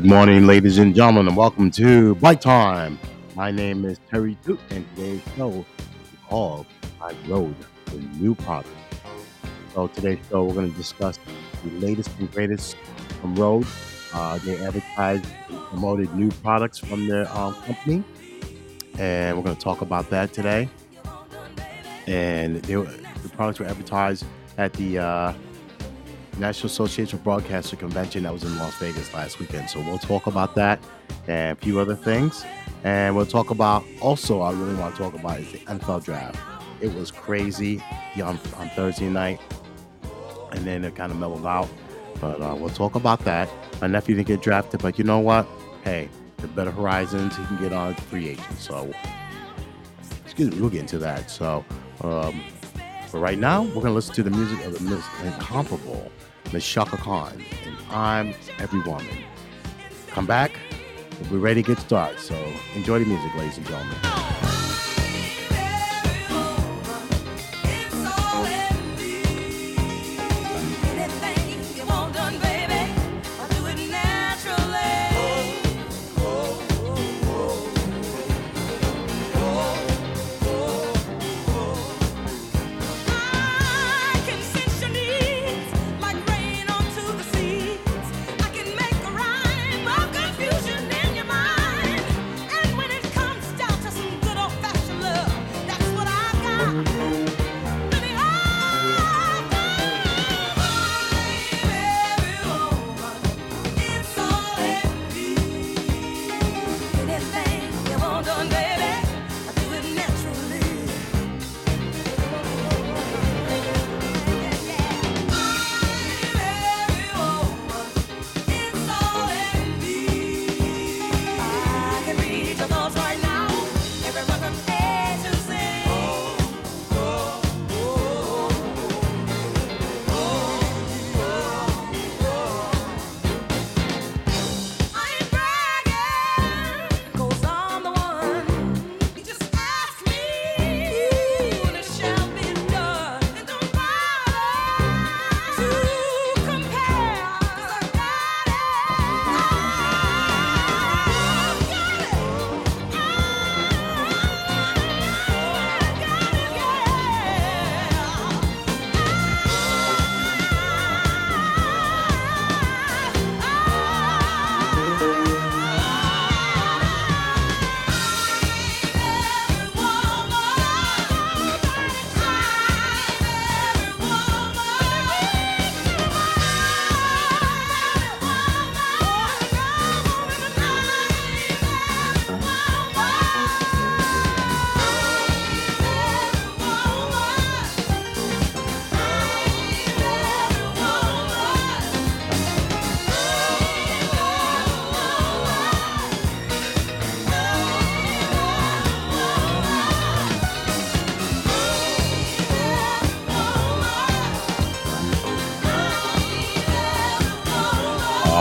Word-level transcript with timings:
Good 0.00 0.08
morning, 0.08 0.46
ladies 0.46 0.78
and 0.78 0.94
gentlemen, 0.94 1.28
and 1.28 1.36
welcome 1.36 1.70
to 1.72 2.14
Bike 2.14 2.40
Time. 2.40 2.98
My 3.36 3.50
name 3.50 3.84
is 3.84 4.00
Terry 4.10 4.38
Duke, 4.46 4.58
and 4.70 4.86
today's 4.96 5.20
show 5.36 5.50
is 5.50 5.64
called 6.26 6.64
I 7.02 7.14
Rode 7.28 7.54
the 7.84 7.98
New 8.18 8.34
Product. 8.34 8.74
So 9.74 9.88
today's 9.88 10.18
show, 10.30 10.44
we're 10.44 10.54
going 10.54 10.70
to 10.72 10.76
discuss 10.78 11.18
the 11.62 11.70
latest 11.86 12.08
and 12.18 12.32
greatest 12.32 12.78
from 13.20 13.34
Rode. 13.34 13.66
Uh, 14.14 14.38
they 14.38 14.56
advertised 14.64 15.26
and 15.50 15.58
promoted 15.66 16.14
new 16.14 16.30
products 16.30 16.78
from 16.78 17.06
their 17.06 17.30
um, 17.36 17.52
company, 17.64 18.02
and 18.98 19.36
we're 19.36 19.44
going 19.44 19.54
to 19.56 19.62
talk 19.62 19.82
about 19.82 20.08
that 20.08 20.32
today. 20.32 20.70
And 22.06 22.56
they, 22.62 22.78
were- 22.78 22.84
the 22.86 23.28
products 23.34 23.60
were 23.60 23.66
advertised 23.66 24.24
at 24.56 24.72
the 24.72 24.98
uh, 24.98 25.34
National 26.40 26.66
Association 26.66 27.18
of 27.18 27.24
Broadcaster 27.24 27.76
Convention 27.76 28.24
that 28.24 28.32
was 28.32 28.44
in 28.44 28.56
Las 28.58 28.74
Vegas 28.78 29.12
last 29.14 29.38
weekend. 29.38 29.68
So 29.70 29.80
we'll 29.80 29.98
talk 29.98 30.26
about 30.26 30.54
that 30.54 30.80
and 31.28 31.56
a 31.56 31.60
few 31.60 31.78
other 31.78 31.94
things. 31.94 32.44
And 32.82 33.14
we'll 33.14 33.26
talk 33.26 33.50
about 33.50 33.84
also, 34.00 34.40
I 34.40 34.52
really 34.52 34.74
want 34.74 34.96
to 34.96 35.02
talk 35.02 35.14
about 35.14 35.38
is 35.38 35.52
the 35.52 35.58
NFL 35.58 36.04
draft. 36.04 36.38
It 36.80 36.94
was 36.94 37.10
crazy 37.10 37.82
on, 38.16 38.40
on 38.56 38.70
Thursday 38.70 39.10
night, 39.10 39.38
and 40.52 40.64
then 40.64 40.82
it 40.84 40.94
kind 40.94 41.12
of 41.12 41.18
mellowed 41.18 41.44
out. 41.44 41.68
But 42.20 42.40
uh, 42.40 42.54
we'll 42.58 42.70
talk 42.70 42.94
about 42.94 43.20
that. 43.26 43.50
My 43.80 43.86
nephew 43.86 44.14
didn't 44.14 44.28
get 44.28 44.42
drafted, 44.42 44.80
but 44.80 44.98
you 44.98 45.04
know 45.04 45.18
what? 45.18 45.46
Hey, 45.84 46.08
the 46.38 46.48
better 46.48 46.70
horizons, 46.70 47.36
he 47.36 47.44
can 47.44 47.58
get 47.58 47.72
on 47.72 47.94
free 47.94 48.30
agent. 48.30 48.58
So, 48.58 48.90
excuse 50.24 50.50
me, 50.50 50.60
we'll 50.60 50.70
get 50.70 50.80
into 50.80 50.98
that. 50.98 51.30
So, 51.30 51.64
um, 52.02 52.42
but 53.12 53.18
right 53.18 53.38
now, 53.38 53.62
we're 53.62 53.82
gonna 53.82 53.92
listen 53.92 54.14
to 54.14 54.22
the 54.22 54.30
music 54.30 54.64
of 54.64 54.72
the 54.72 54.80
Miss 54.80 55.04
Incomparable, 55.24 56.10
Miss 56.52 56.66
Chaka 56.66 56.96
Khan, 56.96 57.42
and 57.64 57.76
I'm 57.90 58.34
Every 58.58 58.80
Woman. 58.80 59.06
Come 60.08 60.26
back, 60.26 60.52
we'll 61.20 61.30
be 61.30 61.36
ready 61.36 61.62
to 61.62 61.68
get 61.68 61.78
started. 61.78 62.18
So 62.18 62.34
enjoy 62.74 62.98
the 62.98 63.06
music, 63.06 63.34
ladies 63.36 63.56
and 63.56 63.66
gentlemen. 63.66 64.49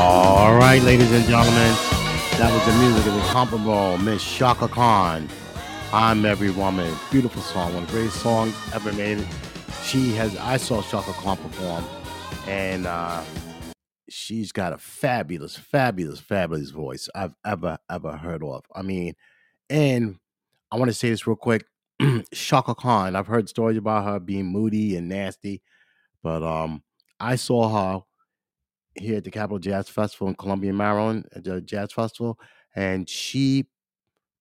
All 0.02 0.56
right, 0.56 0.82
ladies 0.82 1.12
and 1.12 1.26
gentlemen, 1.26 1.74
that 2.38 2.50
was 2.54 2.66
the 2.66 2.82
music 2.82 3.06
of 3.06 3.14
the 3.16 3.20
incomparable 3.20 3.98
Miss 3.98 4.24
Chaka 4.24 4.70
Khan. 4.70 5.28
I'm 5.92 6.24
Every 6.24 6.52
Woman. 6.52 6.96
Beautiful 7.12 7.42
song, 7.42 7.74
one 7.74 7.84
of 7.84 7.90
the 7.90 7.96
greatest 7.98 8.22
songs 8.22 8.56
ever 8.74 8.94
made. 8.94 9.28
She 9.84 10.14
has, 10.14 10.38
I 10.38 10.56
saw 10.56 10.82
Chaka 10.82 11.12
Khan 11.12 11.36
perform, 11.36 11.84
and 12.48 12.88
uh, 12.88 13.22
she's 14.08 14.54
got 14.54 14.72
a 14.72 14.78
fabulous, 14.78 15.58
fabulous, 15.58 16.22
fabulous 16.22 16.70
voice 16.70 17.10
I've 17.14 17.36
ever, 17.46 17.78
ever 17.92 18.16
heard 18.16 18.42
of. 18.42 18.64
I 18.74 18.84
mean, 18.84 19.16
and 19.70 20.16
I 20.72 20.78
want 20.78 20.88
to 20.88 20.96
say 20.96 21.10
this 21.10 21.28
real 21.28 21.36
quick. 21.36 21.66
Chaka 22.34 22.74
Khan, 22.74 23.18
I've 23.18 23.28
heard 23.28 23.50
stories 23.50 23.78
about 23.78 24.06
her 24.06 24.22
being 24.22 24.46
moody 24.46 24.96
and 24.96 25.10
nasty, 25.10 25.62
but 26.24 26.42
um, 26.42 26.84
I 27.20 27.36
saw 27.36 27.68
her 27.68 28.04
here 28.96 29.18
at 29.18 29.24
the 29.24 29.32
Capital 29.32 29.60
Jazz 29.60 29.90
Festival 29.90 30.28
in 30.28 30.36
Columbia, 30.36 30.74
Maryland, 30.74 31.28
at 31.36 31.44
the 31.44 31.62
Jazz 31.62 31.94
Festival, 31.94 32.40
and 32.76 33.08
she 33.10 33.68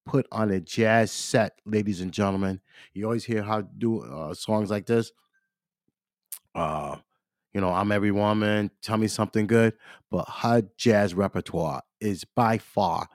put 0.07 0.27
on 0.33 0.51
a 0.51 0.61
jazz 0.61 1.13
set, 1.13 1.59
ladies 1.67 2.01
and 2.01 2.13
gentlemen. 2.13 2.61
You 2.95 3.05
always 3.05 3.25
hear 3.25 3.43
her 3.43 3.67
do 3.77 4.01
uh, 4.01 4.35
songs 4.35 4.71
like 4.71 4.87
this. 4.87 5.13
Uh, 6.55 6.97
you 7.53 7.61
know, 7.61 7.71
I'm 7.71 7.93
every 7.93 8.11
woman, 8.11 8.71
tell 8.83 8.97
me 8.97 9.07
something 9.07 9.47
good, 9.47 9.75
but 10.11 10.29
her 10.29 10.63
jazz 10.77 11.15
repertoire 11.15 11.83
is 12.01 12.25
by 12.25 12.59
far 12.59 13.09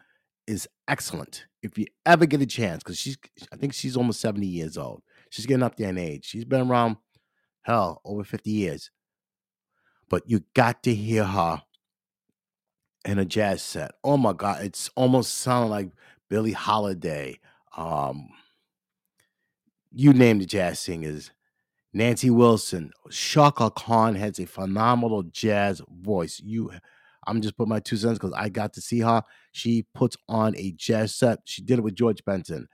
is 0.47 0.67
excellent. 0.87 1.45
If 1.61 1.77
you 1.77 1.85
ever 2.05 2.25
get 2.25 2.41
a 2.41 2.45
chance, 2.45 2.83
because 2.83 2.97
she's 2.97 3.17
I 3.51 3.55
think 3.55 3.73
she's 3.73 3.97
almost 3.97 4.21
70 4.21 4.45
years 4.45 4.77
old. 4.77 5.01
She's 5.29 5.45
getting 5.45 5.63
up 5.63 5.77
there 5.77 5.89
in 5.89 5.97
age. 5.97 6.25
She's 6.25 6.45
been 6.45 6.69
around 6.69 6.97
hell 7.61 8.01
over 8.05 8.23
50 8.23 8.51
years. 8.51 8.91
But 10.09 10.23
you 10.29 10.43
got 10.53 10.83
to 10.83 10.93
hear 10.93 11.23
her 11.23 11.61
in 13.05 13.19
a 13.19 13.25
jazz 13.25 13.61
set. 13.61 13.91
Oh 14.03 14.17
my 14.17 14.33
God, 14.33 14.63
it's 14.63 14.89
almost 14.95 15.35
sounding 15.35 15.71
like 15.71 15.89
Billie 16.29 16.51
Holiday. 16.51 17.39
Um, 17.75 18.29
you 19.91 20.13
name 20.13 20.39
the 20.39 20.45
jazz 20.45 20.79
singers. 20.79 21.31
Nancy 21.93 22.31
Wilson, 22.31 22.91
Chaka 23.11 23.69
Khan 23.69 24.15
has 24.15 24.39
a 24.39 24.47
phenomenal 24.47 25.23
jazz 25.23 25.81
voice. 26.01 26.41
You, 26.43 26.71
I'm 27.27 27.41
just 27.41 27.55
putting 27.55 27.69
my 27.69 27.79
two 27.79 27.97
cents 27.97 28.17
because 28.17 28.33
I 28.33 28.49
got 28.49 28.73
to 28.73 28.81
see 28.81 28.99
her. 29.01 29.23
She 29.51 29.85
puts 29.93 30.17
on 30.27 30.55
a 30.57 30.71
jazz 30.71 31.13
set. 31.13 31.39
She 31.45 31.61
did 31.61 31.77
it 31.79 31.83
with 31.83 31.93
George 31.93 32.25
Benson, 32.25 32.67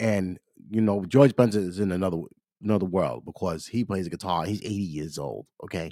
and 0.00 0.38
you 0.70 0.80
know 0.80 1.04
George 1.04 1.36
Benson 1.36 1.68
is 1.68 1.80
in 1.80 1.92
another 1.92 2.18
another 2.62 2.86
world 2.86 3.24
because 3.26 3.66
he 3.66 3.84
plays 3.84 4.08
guitar. 4.08 4.46
He's 4.46 4.62
80 4.62 4.74
years 4.74 5.18
old. 5.18 5.46
Okay, 5.62 5.90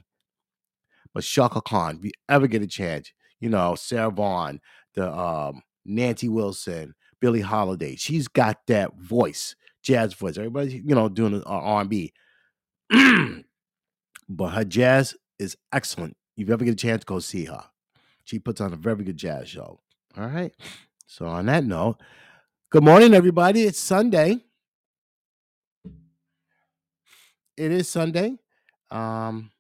but 1.15 1.25
Chaka 1.25 1.61
Khan, 1.63 1.97
if 1.99 2.05
you 2.05 2.11
ever 2.29 2.47
get 2.47 2.63
a 2.63 2.67
chance, 2.67 3.13
you 3.41 3.49
know, 3.49 3.77
Sarah 3.77 4.11
Vaughan, 4.11 4.61
the 4.95 5.11
um, 5.11 5.63
Nancy 5.85 6.29
Wilson, 6.29 6.95
Billie 7.21 7.41
Holiday. 7.41 7.97
She's 7.97 8.29
got 8.29 8.59
that 8.67 8.97
voice, 8.99 9.55
jazz 9.83 10.13
voice. 10.15 10.37
Everybody's, 10.37 10.75
you 10.75 10.95
know, 10.95 11.09
doing 11.09 11.37
uh, 11.37 11.43
R&B. 11.47 12.13
but 14.29 14.49
her 14.49 14.65
jazz 14.65 15.15
is 15.39 15.57
excellent. 15.73 16.17
If 16.37 16.49
you 16.49 16.55
ever 16.55 16.65
get 16.65 16.73
a 16.73 16.77
chance, 16.77 17.05
go 17.05 17.21
see 17.21 17.45
her. 17.45 17.65
She 18.25 18.39
puts 18.39 18.61
on 18.61 18.73
a 18.73 18.77
very 18.77 19.05
good 19.05 19.17
jazz 19.17 19.49
show. 19.49 19.81
All 20.17 20.27
right. 20.27 20.53
So 21.07 21.27
on 21.27 21.47
that 21.47 21.65
note, 21.65 22.01
good 22.71 22.83
morning, 22.83 23.15
everybody. 23.15 23.63
It's 23.63 23.79
Sunday. 23.79 24.39
It 27.57 27.71
is 27.71 27.89
Sunday. 27.89 28.37
Um, 28.91 29.51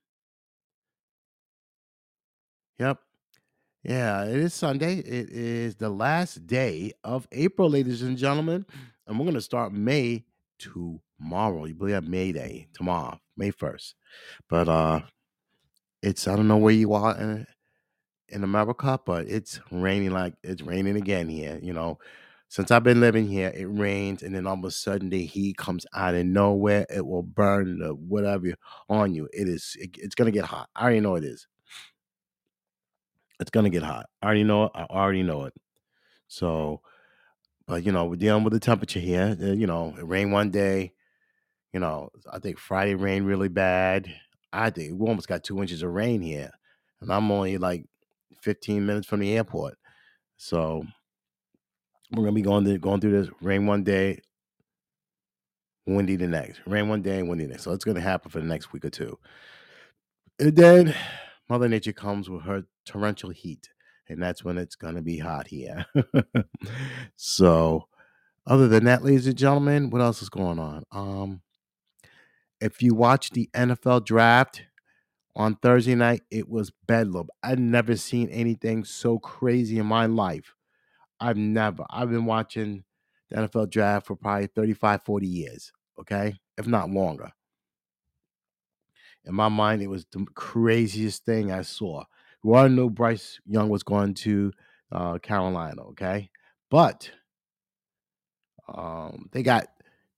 Yeah, 3.84 4.24
it 4.24 4.36
is 4.36 4.54
Sunday. 4.54 4.96
It 4.96 5.28
is 5.30 5.76
the 5.76 5.90
last 5.90 6.46
day 6.46 6.92
of 7.04 7.28
April, 7.32 7.68
ladies 7.68 8.00
and 8.00 8.16
gentlemen. 8.16 8.64
And 9.06 9.18
we're 9.18 9.26
gonna 9.26 9.42
start 9.42 9.74
May 9.74 10.24
tomorrow. 10.58 11.66
You 11.66 11.74
believe 11.74 12.02
May 12.08 12.32
Day 12.32 12.68
tomorrow, 12.72 13.20
May 13.36 13.50
1st. 13.52 13.94
But 14.48 14.68
uh 14.70 15.00
it's 16.02 16.28
I 16.28 16.36
don't 16.36 16.48
know 16.48 16.58
where 16.58 16.74
you 16.74 16.94
are 16.94 17.16
in, 17.18 17.46
in 18.30 18.44
America, 18.44 19.00
but 19.04 19.28
it's 19.28 19.60
raining 19.70 20.12
like 20.12 20.34
it's 20.42 20.62
raining 20.62 20.96
again 20.96 21.28
here. 21.28 21.58
You 21.62 21.74
know, 21.74 21.98
since 22.48 22.70
I've 22.70 22.84
been 22.84 23.00
living 23.00 23.28
here, 23.28 23.52
it 23.54 23.66
rains, 23.66 24.22
and 24.22 24.34
then 24.34 24.46
all 24.46 24.54
of 24.58 24.64
a 24.64 24.70
sudden 24.70 25.10
the 25.10 25.24
heat 25.26 25.58
comes 25.58 25.86
out 25.94 26.14
of 26.14 26.26
nowhere. 26.26 26.86
It 26.94 27.06
will 27.06 27.22
burn 27.22 27.80
the 27.80 27.94
whatever 27.94 28.54
on 28.88 29.14
you. 29.14 29.28
It 29.32 29.48
is. 29.48 29.76
It, 29.80 29.90
it's 29.98 30.14
gonna 30.14 30.30
get 30.30 30.46
hot. 30.46 30.70
I 30.76 30.84
already 30.84 31.00
know 31.00 31.16
it 31.16 31.24
is. 31.24 31.46
It's 33.40 33.50
gonna 33.50 33.70
get 33.70 33.82
hot. 33.82 34.06
I 34.22 34.26
already 34.26 34.44
know 34.44 34.64
it. 34.64 34.72
I 34.74 34.84
already 34.84 35.22
know 35.22 35.44
it. 35.44 35.54
So, 36.28 36.80
but 37.66 37.84
you 37.84 37.92
know, 37.92 38.06
we're 38.06 38.16
dealing 38.16 38.44
with 38.44 38.52
the 38.52 38.60
temperature 38.60 39.00
here. 39.00 39.36
Uh, 39.40 39.52
You 39.52 39.66
know, 39.66 39.94
it 39.98 40.06
rained 40.06 40.32
one 40.32 40.50
day. 40.50 40.92
You 41.72 41.80
know, 41.80 42.10
I 42.32 42.38
think 42.38 42.58
Friday 42.58 42.94
rained 42.94 43.26
really 43.26 43.48
bad. 43.48 44.12
I 44.52 44.70
think 44.70 44.98
we 44.98 45.08
almost 45.08 45.28
got 45.28 45.42
two 45.42 45.60
inches 45.60 45.82
of 45.82 45.90
rain 45.90 46.22
here, 46.22 46.50
and 47.00 47.12
I'm 47.12 47.30
only 47.30 47.58
like 47.58 47.86
15 48.42 48.86
minutes 48.86 49.06
from 49.06 49.20
the 49.20 49.36
airport. 49.36 49.76
So 50.36 50.84
we're 52.12 52.24
gonna 52.24 52.32
be 52.32 52.42
going 52.42 52.64
to, 52.64 52.78
going 52.78 53.00
through 53.00 53.20
this 53.20 53.30
rain 53.40 53.66
one 53.66 53.82
day, 53.82 54.20
windy 55.86 56.16
the 56.16 56.28
next. 56.28 56.60
Rain 56.66 56.88
one 56.88 57.02
day, 57.02 57.22
windy 57.22 57.44
the 57.44 57.50
next. 57.50 57.64
So 57.64 57.72
it's 57.72 57.84
gonna 57.84 58.00
happen 58.00 58.30
for 58.30 58.38
the 58.40 58.46
next 58.46 58.72
week 58.72 58.84
or 58.84 58.90
two. 58.90 59.18
And 60.38 60.54
then 60.54 60.94
Mother 61.48 61.68
Nature 61.68 61.92
comes 61.92 62.30
with 62.30 62.42
her 62.42 62.64
torrential 62.84 63.30
heat, 63.30 63.68
and 64.08 64.22
that's 64.22 64.44
when 64.44 64.58
it's 64.58 64.76
gonna 64.76 65.02
be 65.02 65.18
hot 65.18 65.46
here. 65.46 65.86
so 67.16 67.88
other 68.46 68.68
than 68.68 68.84
that, 68.84 69.04
ladies 69.04 69.26
and 69.26 69.36
gentlemen, 69.36 69.90
what 69.90 70.02
else 70.02 70.22
is 70.22 70.28
going 70.28 70.58
on? 70.58 70.84
Um, 70.92 71.40
if 72.60 72.82
you 72.82 72.94
watch 72.94 73.30
the 73.30 73.48
NFL 73.54 74.04
draft 74.04 74.62
on 75.36 75.56
Thursday 75.56 75.94
night, 75.94 76.22
it 76.30 76.48
was 76.48 76.72
bedlam. 76.86 77.28
I've 77.42 77.58
never 77.58 77.96
seen 77.96 78.28
anything 78.28 78.84
so 78.84 79.18
crazy 79.18 79.78
in 79.78 79.86
my 79.86 80.06
life. 80.06 80.54
I've 81.20 81.36
never. 81.36 81.84
I've 81.90 82.10
been 82.10 82.26
watching 82.26 82.84
the 83.30 83.36
NFL 83.36 83.70
draft 83.70 84.06
for 84.06 84.16
probably 84.16 84.48
35, 84.48 85.02
40 85.04 85.26
years, 85.26 85.72
okay? 85.98 86.34
If 86.58 86.66
not 86.66 86.90
longer. 86.90 87.30
In 89.24 89.34
my 89.34 89.48
mind, 89.48 89.82
it 89.82 89.86
was 89.86 90.04
the 90.12 90.26
craziest 90.34 91.24
thing 91.24 91.50
I 91.50 91.62
saw. 91.62 92.04
We 92.44 92.56
all 92.56 92.68
knew 92.68 92.90
Bryce 92.90 93.40
Young 93.46 93.70
was 93.70 93.82
going 93.82 94.14
to 94.14 94.52
uh, 94.92 95.18
Carolina, 95.18 95.82
okay? 95.88 96.30
But 96.70 97.10
um, 98.68 99.28
they 99.32 99.42
got 99.42 99.66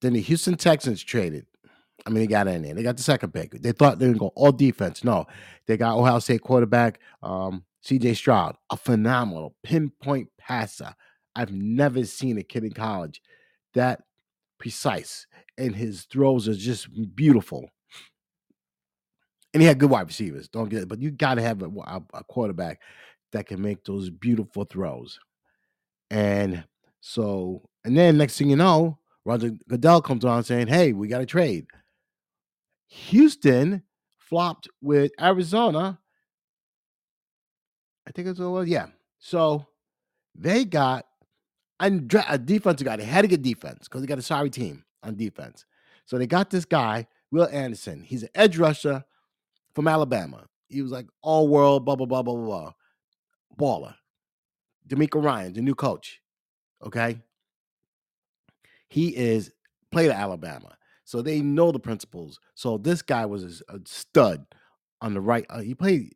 then 0.03 0.13
the 0.13 0.21
Houston 0.21 0.57
Texans 0.57 1.03
traded. 1.03 1.47
I 2.05 2.11
mean, 2.11 2.21
they 2.21 2.27
got 2.27 2.49
in 2.49 2.63
there. 2.63 2.75
They 2.75 2.83
got 2.83 2.97
the 2.97 3.03
second 3.03 3.33
pick. 3.33 3.53
They 3.53 3.73
thought 3.73 3.99
they 3.99 4.07
were 4.07 4.15
going 4.15 4.15
to 4.15 4.19
go 4.21 4.33
all 4.37 4.53
defense. 4.53 5.03
No, 5.03 5.27
they 5.67 5.77
got 5.77 5.97
Ohio 5.97 6.19
State 6.19 6.43
quarterback 6.43 7.01
um, 7.23 7.65
C.J. 7.83 8.15
Stroud, 8.15 8.57
a 8.71 8.77
phenomenal 8.77 9.55
pinpoint 9.63 10.29
passer. 10.39 10.95
I've 11.35 11.53
never 11.53 12.05
seen 12.05 12.39
a 12.39 12.43
kid 12.43 12.65
in 12.65 12.73
college 12.73 13.23
that 13.75 14.03
precise, 14.59 15.27
and 15.57 15.75
his 15.75 16.03
throws 16.05 16.49
are 16.49 16.55
just 16.55 16.89
beautiful. 17.15 17.71
And 19.55 19.63
he 19.63 19.67
had 19.67 19.79
good 19.79 19.91
wide 19.91 20.07
receivers. 20.07 20.49
Don't 20.49 20.69
get 20.69 20.83
it, 20.83 20.89
but 20.89 21.01
you 21.01 21.11
got 21.11 21.37
to 21.37 21.43
have 21.43 21.63
a, 21.63 21.67
a- 22.15 22.25
quarterback 22.25 22.81
that 23.33 23.47
can 23.47 23.61
make 23.63 23.85
those 23.85 24.11
beautiful 24.11 24.65
throws. 24.65 25.19
And 26.11 26.65
so, 27.01 27.69
and 27.85 27.97
then 27.97 28.19
next 28.19 28.39
thing 28.39 28.51
you 28.51 28.57
know, 28.57 28.99
Roger 29.25 29.53
Goodell 29.69 30.03
comes 30.03 30.25
on 30.25 30.45
saying, 30.45 30.69
"Hey, 30.69 30.93
we 30.93 31.09
got 31.09 31.19
to 31.19 31.27
trade." 31.27 31.67
Houston 32.89 33.83
flopped 34.19 34.69
with 34.81 35.11
Arizona. 35.21 35.99
I 38.07 38.13
think 38.13 38.29
it 38.29 38.39
was. 38.39 38.69
Yeah. 38.69 38.87
So 39.19 39.67
they 40.35 40.65
got 40.65 41.07
a 41.81 41.91
defensive 42.39 42.85
guy. 42.87 42.97
They 42.97 43.05
had 43.05 43.23
to 43.23 43.29
get 43.29 43.43
defense 43.43 43.89
because 43.89 44.01
they 44.01 44.07
got 44.07 44.19
a 44.19 44.23
sorry 44.23 44.51
team 44.51 44.85
on 45.03 45.17
defense. 45.17 45.65
So 46.05 46.19
they 46.19 46.27
got 46.27 46.51
this 46.51 46.65
guy, 46.65 47.07
Will 47.33 47.49
Anderson. 47.51 48.03
He's 48.03 48.23
an 48.23 48.29
edge 48.35 48.59
rusher 48.59 49.05
from 49.77 49.87
Alabama. 49.87 50.47
He 50.69 50.81
was 50.81 50.91
like 50.91 51.07
all 51.21 51.49
world, 51.49 51.85
blah, 51.85 51.97
blah, 51.97 52.07
blah, 52.07 52.23
blah, 52.23 52.35
blah, 52.35 52.47
blah. 52.47 52.73
Baller. 53.61 53.95
DeMeco 54.89 55.23
Ryan, 55.23 55.53
the 55.53 55.61
new 55.61 55.75
coach. 55.75 56.21
Okay. 56.85 57.21
He 58.89 59.15
is 59.15 59.53
played 59.93 60.11
at 60.11 60.17
Alabama. 60.17 60.77
So 61.05 61.21
they 61.21 61.43
know 61.43 61.73
the 61.73 61.79
principles. 61.79 62.41
So 62.55 62.79
this 62.79 63.03
guy 63.03 63.27
was 63.27 63.63
a 63.69 63.79
stud 63.85 64.47
on 65.03 65.13
the 65.13 65.21
right. 65.21 65.45
Uh, 65.51 65.61
he 65.61 65.75
played 65.75 66.15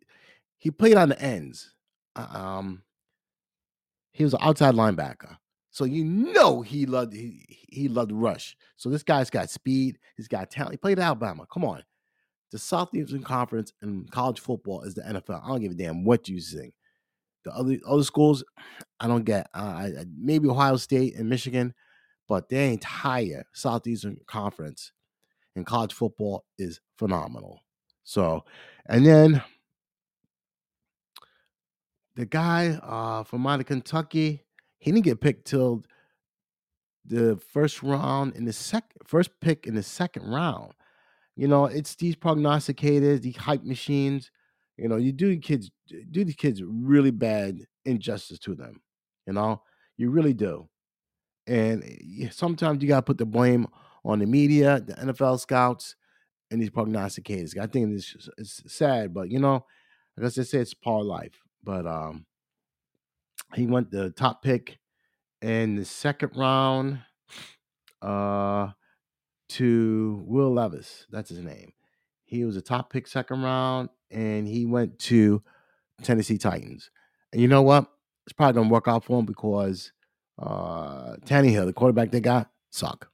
he 0.56 0.70
played 0.70 0.96
on 0.96 1.10
the 1.10 1.20
ends. 1.20 1.74
Uh, 2.16 2.26
Um 2.30 2.82
he 4.12 4.24
was 4.24 4.32
an 4.32 4.40
outside 4.42 4.74
linebacker. 4.74 5.36
So 5.70 5.84
you 5.84 6.02
know 6.04 6.62
he 6.62 6.86
loved 6.86 7.12
he, 7.12 7.44
he 7.68 7.88
loved 7.88 8.10
rush. 8.10 8.56
So 8.76 8.88
this 8.88 9.02
guy's 9.02 9.28
got 9.28 9.50
speed, 9.50 9.98
he's 10.16 10.28
got 10.28 10.50
talent. 10.50 10.72
He 10.72 10.78
played 10.78 10.98
at 10.98 11.04
Alabama. 11.04 11.46
Come 11.52 11.66
on. 11.66 11.82
The 12.50 12.58
Southeastern 12.58 13.22
Conference 13.22 13.72
in 13.82 14.06
college 14.10 14.40
football 14.40 14.82
is 14.82 14.94
the 14.94 15.02
NFL. 15.02 15.44
I 15.44 15.48
don't 15.48 15.60
give 15.60 15.72
a 15.72 15.74
damn 15.74 16.04
what 16.04 16.28
you 16.28 16.40
think. 16.40 16.74
The 17.44 17.52
other 17.52 17.78
other 17.86 18.02
schools, 18.02 18.44
I 18.98 19.06
don't 19.06 19.24
get. 19.24 19.48
Uh, 19.54 19.58
I, 19.58 20.04
maybe 20.16 20.48
Ohio 20.48 20.76
State 20.76 21.16
and 21.16 21.28
Michigan, 21.28 21.74
but 22.28 22.48
their 22.48 22.70
entire 22.70 23.44
Southeastern 23.52 24.18
Conference 24.26 24.92
in 25.56 25.64
college 25.64 25.94
football 25.94 26.44
is 26.58 26.80
phenomenal. 26.98 27.62
So, 28.02 28.44
and 28.86 29.06
then 29.06 29.42
the 32.16 32.26
guy 32.26 32.78
uh, 32.82 33.24
from 33.24 33.46
out 33.46 33.60
of 33.60 33.66
Kentucky, 33.66 34.44
he 34.78 34.90
didn't 34.90 35.04
get 35.04 35.20
picked 35.20 35.46
till 35.46 35.84
the 37.04 37.40
first 37.52 37.82
round 37.82 38.36
in 38.36 38.44
the 38.44 38.52
second 38.52 38.90
first 39.06 39.30
pick 39.40 39.66
in 39.66 39.74
the 39.74 39.82
second 39.82 40.30
round. 40.30 40.72
You 41.36 41.48
know, 41.48 41.66
it's 41.66 41.94
these 41.94 42.16
prognosticators, 42.16 43.22
these 43.22 43.36
hype 43.36 43.64
machines. 43.64 44.30
You 44.76 44.88
know, 44.88 44.96
you 44.96 45.12
do 45.12 45.38
kids 45.38 45.70
do 46.10 46.24
these 46.24 46.36
kids 46.36 46.62
really 46.64 47.10
bad 47.10 47.60
injustice 47.84 48.38
to 48.40 48.54
them. 48.54 48.80
You 49.26 49.34
know, 49.34 49.62
you 49.96 50.10
really 50.10 50.34
do. 50.34 50.68
And 51.46 51.84
sometimes 52.32 52.82
you 52.82 52.88
gotta 52.88 53.02
put 53.02 53.18
the 53.18 53.26
blame 53.26 53.66
on 54.04 54.18
the 54.20 54.26
media, 54.26 54.80
the 54.80 54.94
NFL 54.94 55.40
scouts, 55.40 55.96
and 56.50 56.60
these 56.62 56.70
prognosticators. 56.70 57.58
I 57.58 57.66
think 57.66 57.90
this 57.90 58.14
is 58.14 58.30
it's 58.38 58.74
sad, 58.74 59.14
but 59.14 59.30
you 59.30 59.38
know, 59.40 59.66
like 60.16 60.26
I 60.26 60.30
said, 60.30 60.62
it's 60.62 60.74
part 60.74 61.02
of 61.02 61.06
life. 61.06 61.40
But 61.64 61.86
um, 61.86 62.26
he 63.54 63.66
went 63.66 63.90
the 63.90 64.10
top 64.10 64.42
pick 64.42 64.78
in 65.42 65.76
the 65.76 65.84
second 65.84 66.32
round 66.36 67.00
uh 68.02 68.68
to 69.50 70.22
Will 70.26 70.52
Levis. 70.52 71.06
That's 71.10 71.30
his 71.30 71.40
name. 71.40 71.72
He 72.24 72.44
was 72.44 72.56
a 72.56 72.62
top 72.62 72.92
pick 72.92 73.06
second 73.06 73.42
round, 73.42 73.88
and 74.10 74.46
he 74.46 74.64
went 74.64 74.98
to 75.00 75.42
Tennessee 76.02 76.38
Titans. 76.38 76.90
And 77.32 77.42
you 77.42 77.48
know 77.48 77.62
what? 77.62 77.86
It's 78.26 78.32
probably 78.32 78.60
gonna 78.60 78.72
work 78.72 78.88
out 78.88 79.04
for 79.04 79.18
him 79.18 79.26
because 79.26 79.92
uh 80.38 81.16
Tannehill, 81.26 81.66
the 81.66 81.72
quarterback 81.72 82.10
they 82.10 82.20
got, 82.20 82.50
suck. 82.70 83.10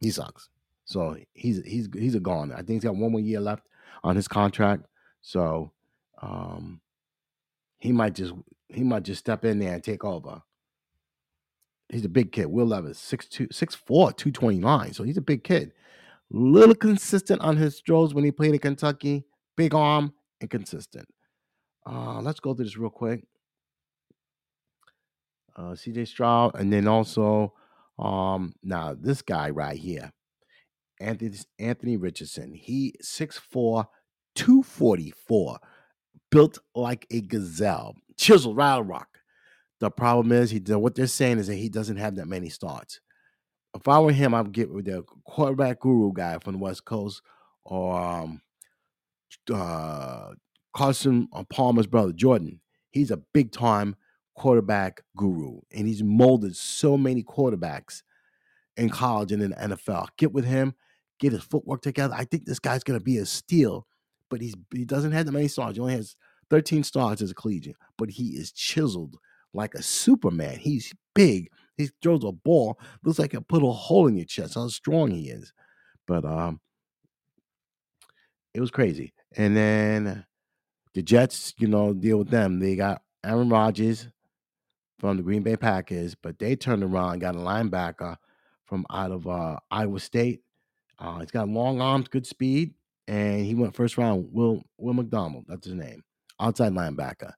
He 0.00 0.10
sucks. 0.10 0.48
So 0.84 1.16
he's 1.32 1.62
he's 1.64 1.88
he's 1.92 2.14
a 2.14 2.20
gone. 2.20 2.52
I 2.52 2.56
think 2.56 2.70
he's 2.70 2.84
got 2.84 2.96
one 2.96 3.12
more 3.12 3.20
year 3.20 3.40
left 3.40 3.66
on 4.04 4.16
his 4.16 4.28
contract. 4.28 4.86
So 5.20 5.72
um 6.20 6.80
he 7.78 7.92
might 7.92 8.14
just 8.14 8.34
he 8.68 8.82
might 8.82 9.02
just 9.02 9.20
step 9.20 9.44
in 9.44 9.58
there 9.58 9.74
and 9.74 9.82
take 9.82 10.04
over. 10.04 10.42
He's 11.92 12.06
a 12.06 12.08
big 12.08 12.32
kid. 12.32 12.46
Will 12.46 12.66
Levis, 12.66 12.98
6'2, 12.98 13.48
6'4, 13.48 14.16
229. 14.16 14.94
So 14.94 15.02
he's 15.04 15.18
a 15.18 15.22
big 15.22 15.44
kid. 15.44 15.72
Little 16.30 16.74
consistent 16.74 17.42
on 17.42 17.58
his 17.58 17.80
throws 17.80 18.14
when 18.14 18.24
he 18.24 18.32
played 18.32 18.54
in 18.54 18.58
Kentucky. 18.58 19.24
Big 19.56 19.74
arm 19.74 20.14
and 20.40 20.48
consistent. 20.48 21.06
Uh, 21.86 22.20
let's 22.22 22.40
go 22.40 22.54
through 22.54 22.64
this 22.64 22.78
real 22.78 22.88
quick. 22.88 23.24
Uh, 25.54 25.72
CJ 25.72 26.08
Stroud, 26.08 26.54
and 26.54 26.72
then 26.72 26.88
also, 26.88 27.52
um, 27.98 28.54
now 28.62 28.96
this 28.98 29.20
guy 29.20 29.50
right 29.50 29.76
here, 29.76 30.10
Anthony 30.98 31.36
Anthony 31.58 31.98
Richardson. 31.98 32.54
He 32.54 32.94
6'4", 33.02 33.84
244, 34.34 35.58
built 36.30 36.58
like 36.74 37.06
a 37.10 37.20
gazelle, 37.20 37.94
chiseled 38.16 38.58
of 38.58 38.86
rock. 38.86 39.11
The 39.82 39.90
problem 39.90 40.30
is, 40.30 40.48
he 40.48 40.60
what 40.60 40.94
they're 40.94 41.08
saying 41.08 41.40
is 41.40 41.48
that 41.48 41.56
he 41.56 41.68
doesn't 41.68 41.96
have 41.96 42.14
that 42.14 42.28
many 42.28 42.50
starts. 42.50 43.00
If 43.74 43.88
I 43.88 43.98
were 43.98 44.12
him, 44.12 44.32
I'd 44.32 44.52
get 44.52 44.72
with 44.72 44.84
the 44.84 45.02
quarterback 45.24 45.80
guru 45.80 46.12
guy 46.12 46.38
from 46.38 46.52
the 46.52 46.60
West 46.60 46.84
Coast, 46.84 47.20
or 47.64 48.00
um, 48.00 48.42
uh, 49.52 50.34
Carson 50.72 51.28
Palmer's 51.50 51.88
brother 51.88 52.12
Jordan. 52.12 52.60
He's 52.92 53.10
a 53.10 53.16
big 53.16 53.50
time 53.50 53.96
quarterback 54.36 55.02
guru, 55.16 55.58
and 55.72 55.88
he's 55.88 56.04
molded 56.04 56.54
so 56.54 56.96
many 56.96 57.24
quarterbacks 57.24 58.04
in 58.76 58.88
college 58.88 59.32
and 59.32 59.42
in 59.42 59.50
the 59.50 59.56
NFL. 59.56 60.06
Get 60.16 60.32
with 60.32 60.44
him, 60.44 60.76
get 61.18 61.32
his 61.32 61.42
footwork 61.42 61.82
together. 61.82 62.14
I 62.16 62.24
think 62.24 62.44
this 62.44 62.60
guy's 62.60 62.84
going 62.84 63.00
to 63.00 63.04
be 63.04 63.18
a 63.18 63.26
steal, 63.26 63.88
but 64.30 64.40
he's 64.40 64.54
he 64.72 64.84
doesn't 64.84 65.10
have 65.10 65.26
that 65.26 65.32
many 65.32 65.48
stars. 65.48 65.74
He 65.74 65.80
only 65.80 65.94
has 65.94 66.14
13 66.50 66.84
stars 66.84 67.20
as 67.20 67.32
a 67.32 67.34
collegiate, 67.34 67.74
but 67.98 68.10
he 68.10 68.36
is 68.36 68.52
chiseled 68.52 69.18
like 69.54 69.74
a 69.74 69.82
Superman. 69.82 70.58
He's 70.58 70.92
big. 71.14 71.50
He 71.76 71.90
throws 72.02 72.24
a 72.24 72.32
ball, 72.32 72.78
looks 73.02 73.18
like 73.18 73.34
it 73.34 73.48
put 73.48 73.62
a 73.62 73.72
hole 73.72 74.06
in 74.06 74.16
your 74.16 74.26
chest. 74.26 74.54
How 74.54 74.68
strong 74.68 75.10
he 75.10 75.30
is. 75.30 75.52
But 76.06 76.24
um, 76.24 76.60
it 78.54 78.60
was 78.60 78.70
crazy. 78.70 79.14
And 79.36 79.56
then 79.56 80.24
the 80.94 81.02
Jets, 81.02 81.54
you 81.58 81.68
know, 81.68 81.94
deal 81.94 82.18
with 82.18 82.28
them. 82.28 82.60
They 82.60 82.76
got 82.76 83.02
Aaron 83.24 83.48
Rodgers 83.48 84.08
from 84.98 85.16
the 85.16 85.22
Green 85.22 85.42
Bay 85.42 85.56
Packers, 85.56 86.14
but 86.14 86.38
they 86.38 86.54
turned 86.54 86.82
around 86.82 87.20
got 87.20 87.34
a 87.34 87.38
linebacker 87.38 88.16
from 88.66 88.86
out 88.90 89.10
of 89.10 89.26
uh, 89.26 89.56
Iowa 89.70 90.00
State. 90.00 90.42
Uh, 90.98 91.18
he's 91.20 91.30
got 91.30 91.48
long 91.48 91.80
arms, 91.80 92.08
good 92.08 92.26
speed, 92.26 92.74
and 93.08 93.44
he 93.44 93.54
went 93.54 93.74
first 93.74 93.98
round. 93.98 94.28
Will 94.32 94.62
Will 94.78 94.94
McDonald, 94.94 95.44
that's 95.48 95.66
his 95.66 95.74
name, 95.74 96.04
outside 96.38 96.72
linebacker. 96.72 97.32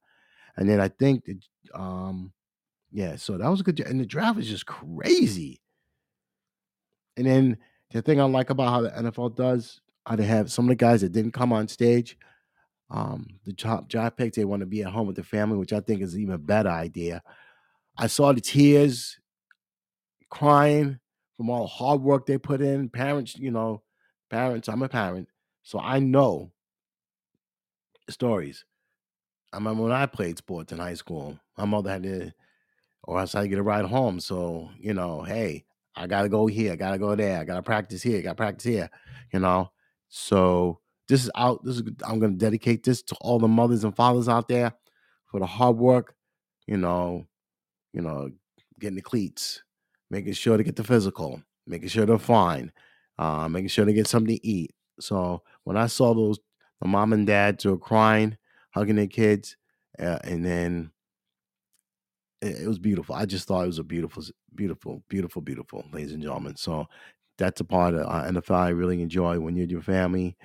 And 0.56 0.68
then 0.68 0.80
I 0.80 0.88
think, 0.88 1.24
the, 1.24 1.38
um, 1.74 2.32
yeah, 2.90 3.16
so 3.16 3.38
that 3.38 3.48
was 3.48 3.60
a 3.60 3.64
good. 3.64 3.80
And 3.80 4.00
the 4.00 4.06
draft 4.06 4.38
is 4.38 4.48
just 4.48 4.66
crazy. 4.66 5.60
And 7.16 7.26
then 7.26 7.58
the 7.92 8.02
thing 8.02 8.20
I 8.20 8.24
like 8.24 8.50
about 8.50 8.70
how 8.70 8.80
the 8.82 8.90
NFL 8.90 9.36
does, 9.36 9.80
how 10.06 10.16
they 10.16 10.24
have 10.24 10.50
some 10.50 10.66
of 10.66 10.70
the 10.70 10.76
guys 10.76 11.00
that 11.00 11.12
didn't 11.12 11.32
come 11.32 11.52
on 11.52 11.68
stage. 11.68 12.16
Um, 12.90 13.26
the 13.44 13.52
top 13.52 13.88
draft 13.88 14.16
picks, 14.16 14.36
they 14.36 14.44
want 14.44 14.60
to 14.60 14.66
be 14.66 14.82
at 14.82 14.92
home 14.92 15.06
with 15.06 15.16
the 15.16 15.22
family, 15.22 15.56
which 15.56 15.72
I 15.72 15.80
think 15.80 16.02
is 16.02 16.18
even 16.18 16.40
better 16.42 16.68
idea. 16.68 17.22
I 17.96 18.08
saw 18.08 18.32
the 18.32 18.40
tears 18.40 19.18
crying 20.30 20.98
from 21.36 21.50
all 21.50 21.62
the 21.62 21.68
hard 21.68 22.02
work 22.02 22.26
they 22.26 22.38
put 22.38 22.60
in. 22.60 22.88
Parents, 22.88 23.36
you 23.36 23.50
know, 23.50 23.82
parents, 24.30 24.68
I'm 24.68 24.82
a 24.82 24.88
parent, 24.88 25.28
so 25.62 25.80
I 25.80 25.98
know 25.98 26.52
stories. 28.10 28.64
I 29.52 29.56
remember 29.56 29.84
when 29.84 29.92
I 29.92 30.06
played 30.06 30.38
sports 30.38 30.72
in 30.72 30.78
high 30.78 30.94
school, 30.94 31.38
my 31.56 31.64
mother 31.64 31.90
had 31.90 32.02
to, 32.04 32.32
or 33.04 33.20
else 33.20 33.34
I 33.34 33.46
get 33.46 33.58
a 33.58 33.62
ride 33.62 33.84
home. 33.84 34.20
So, 34.20 34.70
you 34.78 34.94
know, 34.94 35.22
hey, 35.22 35.64
I 35.96 36.06
gotta 36.06 36.28
go 36.28 36.46
here, 36.46 36.72
I 36.72 36.76
gotta 36.76 36.98
go 36.98 37.14
there, 37.14 37.40
I 37.40 37.44
gotta 37.44 37.62
practice 37.62 38.02
here, 38.02 38.18
I 38.18 38.22
gotta 38.22 38.34
practice 38.34 38.64
here, 38.64 38.90
you 39.32 39.38
know. 39.40 39.70
So 40.08 40.80
this 41.08 41.24
is 41.24 41.30
out. 41.36 41.64
This 41.64 41.76
is 41.76 41.82
I'm 42.06 42.18
gonna 42.18 42.34
dedicate 42.34 42.82
this 42.84 43.02
to 43.02 43.16
all 43.20 43.38
the 43.38 43.48
mothers 43.48 43.84
and 43.84 43.94
fathers 43.94 44.28
out 44.28 44.48
there 44.48 44.72
for 45.26 45.40
the 45.40 45.46
hard 45.46 45.76
work, 45.76 46.14
you 46.66 46.76
know, 46.76 47.26
you 47.92 48.00
know, 48.00 48.30
getting 48.80 48.96
the 48.96 49.02
cleats, 49.02 49.62
making 50.10 50.32
sure 50.32 50.56
to 50.56 50.64
get 50.64 50.76
the 50.76 50.84
physical, 50.84 51.42
making 51.66 51.88
sure 51.88 52.06
they're 52.06 52.18
fine, 52.18 52.72
uh, 53.18 53.48
making 53.48 53.68
sure 53.68 53.84
they 53.84 53.92
get 53.92 54.06
something 54.06 54.36
to 54.36 54.46
eat. 54.46 54.74
So 55.00 55.42
when 55.64 55.76
I 55.76 55.86
saw 55.86 56.14
those, 56.14 56.38
the 56.80 56.88
mom 56.88 57.12
and 57.12 57.26
dads 57.26 57.64
were 57.64 57.78
crying, 57.78 58.36
hugging 58.70 58.96
their 58.96 59.06
kids, 59.06 59.56
uh, 59.98 60.18
and 60.24 60.44
then 60.44 60.90
it, 62.44 62.68
was 62.68 62.78
beautiful. 62.78 63.14
I 63.14 63.26
just 63.26 63.48
thought 63.48 63.64
it 63.64 63.68
was 63.68 63.78
a 63.78 63.84
beautiful, 63.84 64.22
beautiful, 64.54 65.02
beautiful, 65.08 65.42
beautiful, 65.42 65.84
ladies 65.92 66.12
and 66.12 66.22
gentlemen. 66.22 66.56
So 66.56 66.86
that's 67.38 67.60
a 67.60 67.64
part 67.64 67.94
of 67.94 68.06
uh, 68.06 68.30
NFL 68.30 68.54
I 68.54 68.68
really 68.70 69.02
enjoy 69.02 69.40
when 69.40 69.56
you're 69.56 69.66
your 69.66 69.82
family 69.82 70.36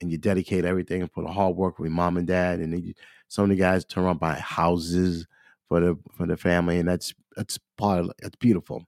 and 0.00 0.10
you 0.10 0.18
dedicate 0.18 0.64
everything 0.64 1.02
and 1.02 1.12
put 1.12 1.24
the 1.24 1.32
hard 1.32 1.56
work 1.56 1.78
with 1.78 1.90
mom 1.90 2.16
and 2.16 2.26
dad, 2.26 2.60
and 2.60 2.72
then 2.72 2.82
you, 2.82 2.94
some 3.28 3.44
of 3.44 3.50
the 3.50 3.56
guys 3.56 3.84
turn 3.84 4.04
around 4.04 4.20
buy 4.20 4.34
houses 4.34 5.26
for 5.68 5.80
the 5.80 5.98
for 6.12 6.26
the 6.26 6.36
family, 6.36 6.78
and 6.78 6.88
that's 6.88 7.14
that's 7.36 7.58
part 7.76 8.00
of 8.00 8.10
it's 8.18 8.36
beautiful. 8.36 8.84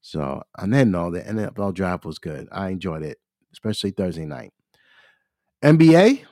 So 0.00 0.42
and 0.58 0.72
then 0.72 0.90
no, 0.90 1.10
the 1.10 1.20
NFL 1.20 1.74
draft 1.74 2.04
was 2.04 2.18
good. 2.18 2.48
I 2.52 2.68
enjoyed 2.70 3.02
it, 3.02 3.18
especially 3.52 3.90
Thursday 3.90 4.26
night. 4.26 4.52
NBA, 5.62 6.24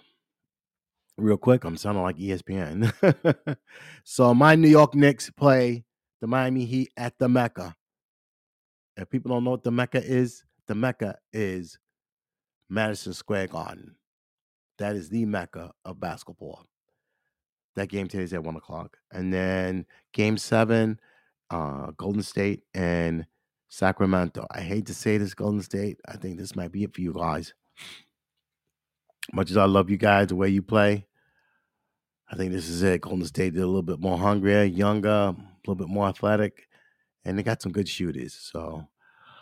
real 1.17 1.37
quick, 1.37 1.65
I'm 1.65 1.77
sounding 1.77 2.03
like 2.03 2.17
ESPN. 2.17 3.57
so 4.05 4.35
my 4.35 4.55
New 4.55 4.69
York 4.69 4.95
Knicks 4.95 5.31
play 5.31 5.85
the 6.21 6.27
Miami 6.27 6.65
Heat 6.65 6.91
at 6.97 7.19
the 7.19 7.29
Mecca. 7.29 7.75
If 8.97 9.09
people 9.11 9.31
don't 9.31 9.45
know 9.45 9.53
what 9.53 9.65
the 9.65 9.71
Mecca 9.71 10.03
is, 10.03 10.45
the 10.67 10.75
Mecca 10.75 11.17
is 11.33 11.79
Madison 12.69 13.13
Square 13.13 13.49
Garden. 13.49 13.97
That 14.79 14.97
is 14.97 15.09
the 15.09 15.25
Mecca 15.25 15.73
of 15.85 16.01
basketball. 16.01 16.67
That 17.77 17.89
game 17.89 18.07
today 18.09 18.25
is 18.25 18.33
at 18.33 18.45
one 18.45 18.57
o'clock. 18.57 18.97
And 19.11 19.33
then 19.33 19.87
game 20.13 20.37
seven, 20.37 21.01
uh, 21.51 21.93
Golden 21.97 22.23
State 22.23 22.63
and 22.75 23.27
Sacramento. 23.69 24.47
I 24.51 24.61
hate 24.61 24.87
to 24.87 24.95
say 24.95 25.17
this, 25.17 25.35
Golden 25.35 25.63
State. 25.63 25.99
I 26.07 26.17
think 26.17 26.39
this 26.39 26.55
might 26.55 26.73
be 26.73 26.85
it 26.85 26.95
for 26.95 27.01
you 27.01 27.15
guys. 27.15 27.55
Much 29.33 29.51
as 29.51 29.57
I 29.57 29.65
love 29.65 29.91
you 29.91 29.97
guys, 29.97 30.29
the 30.29 30.37
way 30.37 30.49
you 30.49 30.63
play, 30.63 31.07
I 32.31 32.37
think 32.37 32.53
this 32.53 32.69
is 32.69 32.83
it. 32.83 33.03
Golden 33.03 33.27
State 33.27 33.53
did 33.55 33.63
a 33.63 33.67
little 33.67 33.83
bit 33.83 34.01
more 34.01 34.19
hungrier, 34.19 34.65
younger, 34.65 35.09
a 35.09 35.37
little 35.67 35.75
bit 35.75 35.89
more 35.89 36.09
athletic, 36.09 36.67
and 37.25 37.39
they 37.39 37.43
got 37.43 37.61
some 37.61 37.73
good 37.73 37.89
shooters. 37.89 38.35
So, 38.35 38.89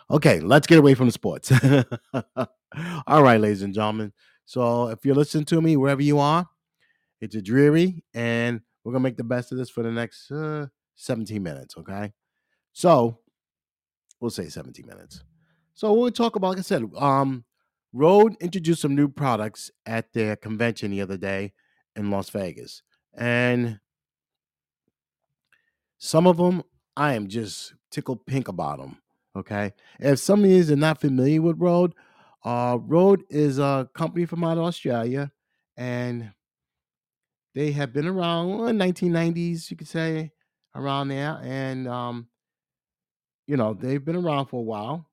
okay, 0.09 0.41
let's 0.41 0.67
get 0.67 0.79
away 0.79 0.93
from 0.93 1.07
the 1.07 1.13
sports. 1.13 1.51
All 3.07 3.23
right, 3.23 3.39
ladies 3.39 3.61
and 3.61 3.73
gentlemen. 3.73 4.11
So, 4.45 4.89
if 4.89 5.05
you're 5.05 5.15
listening 5.15 5.45
to 5.45 5.61
me 5.61 5.77
wherever 5.77 6.01
you 6.01 6.19
are, 6.19 6.47
it's 7.21 7.35
a 7.35 7.41
dreary, 7.41 8.03
and 8.13 8.59
we're 8.83 8.91
gonna 8.91 9.03
make 9.03 9.17
the 9.17 9.23
best 9.23 9.51
of 9.51 9.57
this 9.57 9.69
for 9.69 9.83
the 9.83 9.91
next 9.91 10.29
uh, 10.31 10.67
17 10.95 11.41
minutes. 11.41 11.75
Okay, 11.77 12.11
so 12.73 13.19
we'll 14.19 14.31
say 14.31 14.49
17 14.49 14.85
minutes. 14.85 15.23
So 15.73 15.93
we'll 15.93 16.11
talk 16.11 16.35
about, 16.35 16.49
like 16.49 16.59
I 16.59 16.61
said, 16.61 16.83
um, 16.97 17.45
Rode 17.93 18.35
introduced 18.39 18.81
some 18.81 18.95
new 18.95 19.07
products 19.07 19.69
at 19.85 20.13
their 20.13 20.35
convention 20.35 20.91
the 20.91 21.01
other 21.01 21.17
day 21.17 21.53
in 21.95 22.09
Las 22.09 22.29
Vegas, 22.29 22.83
and 23.13 23.79
some 25.97 26.25
of 26.25 26.37
them 26.37 26.63
I 26.95 27.13
am 27.13 27.27
just 27.27 27.73
tickled 27.91 28.25
pink 28.25 28.47
about 28.47 28.79
them. 28.79 28.97
Okay, 29.35 29.73
if 29.99 30.19
some 30.19 30.43
of 30.43 30.49
you 30.49 30.73
are 30.73 30.75
not 30.75 31.01
familiar 31.01 31.41
with 31.41 31.59
Rode, 31.59 31.93
uh, 32.43 32.77
Rode 32.81 33.23
is 33.29 33.59
a 33.59 33.89
company 33.93 34.25
from 34.25 34.43
out 34.43 34.57
of 34.57 34.63
Australia, 34.63 35.31
and 35.77 36.31
they 37.53 37.71
have 37.71 37.93
been 37.93 38.07
around 38.07 38.57
well, 38.57 38.67
in 38.67 38.77
1990s, 38.77 39.69
you 39.69 39.77
could 39.77 39.87
say, 39.87 40.31
around 40.75 41.09
there, 41.09 41.39
and 41.43 41.87
um, 41.87 42.27
you 43.47 43.57
know 43.57 43.73
they've 43.73 44.03
been 44.03 44.15
around 44.15 44.47
for 44.47 44.59
a 44.59 44.63
while, 44.63 45.05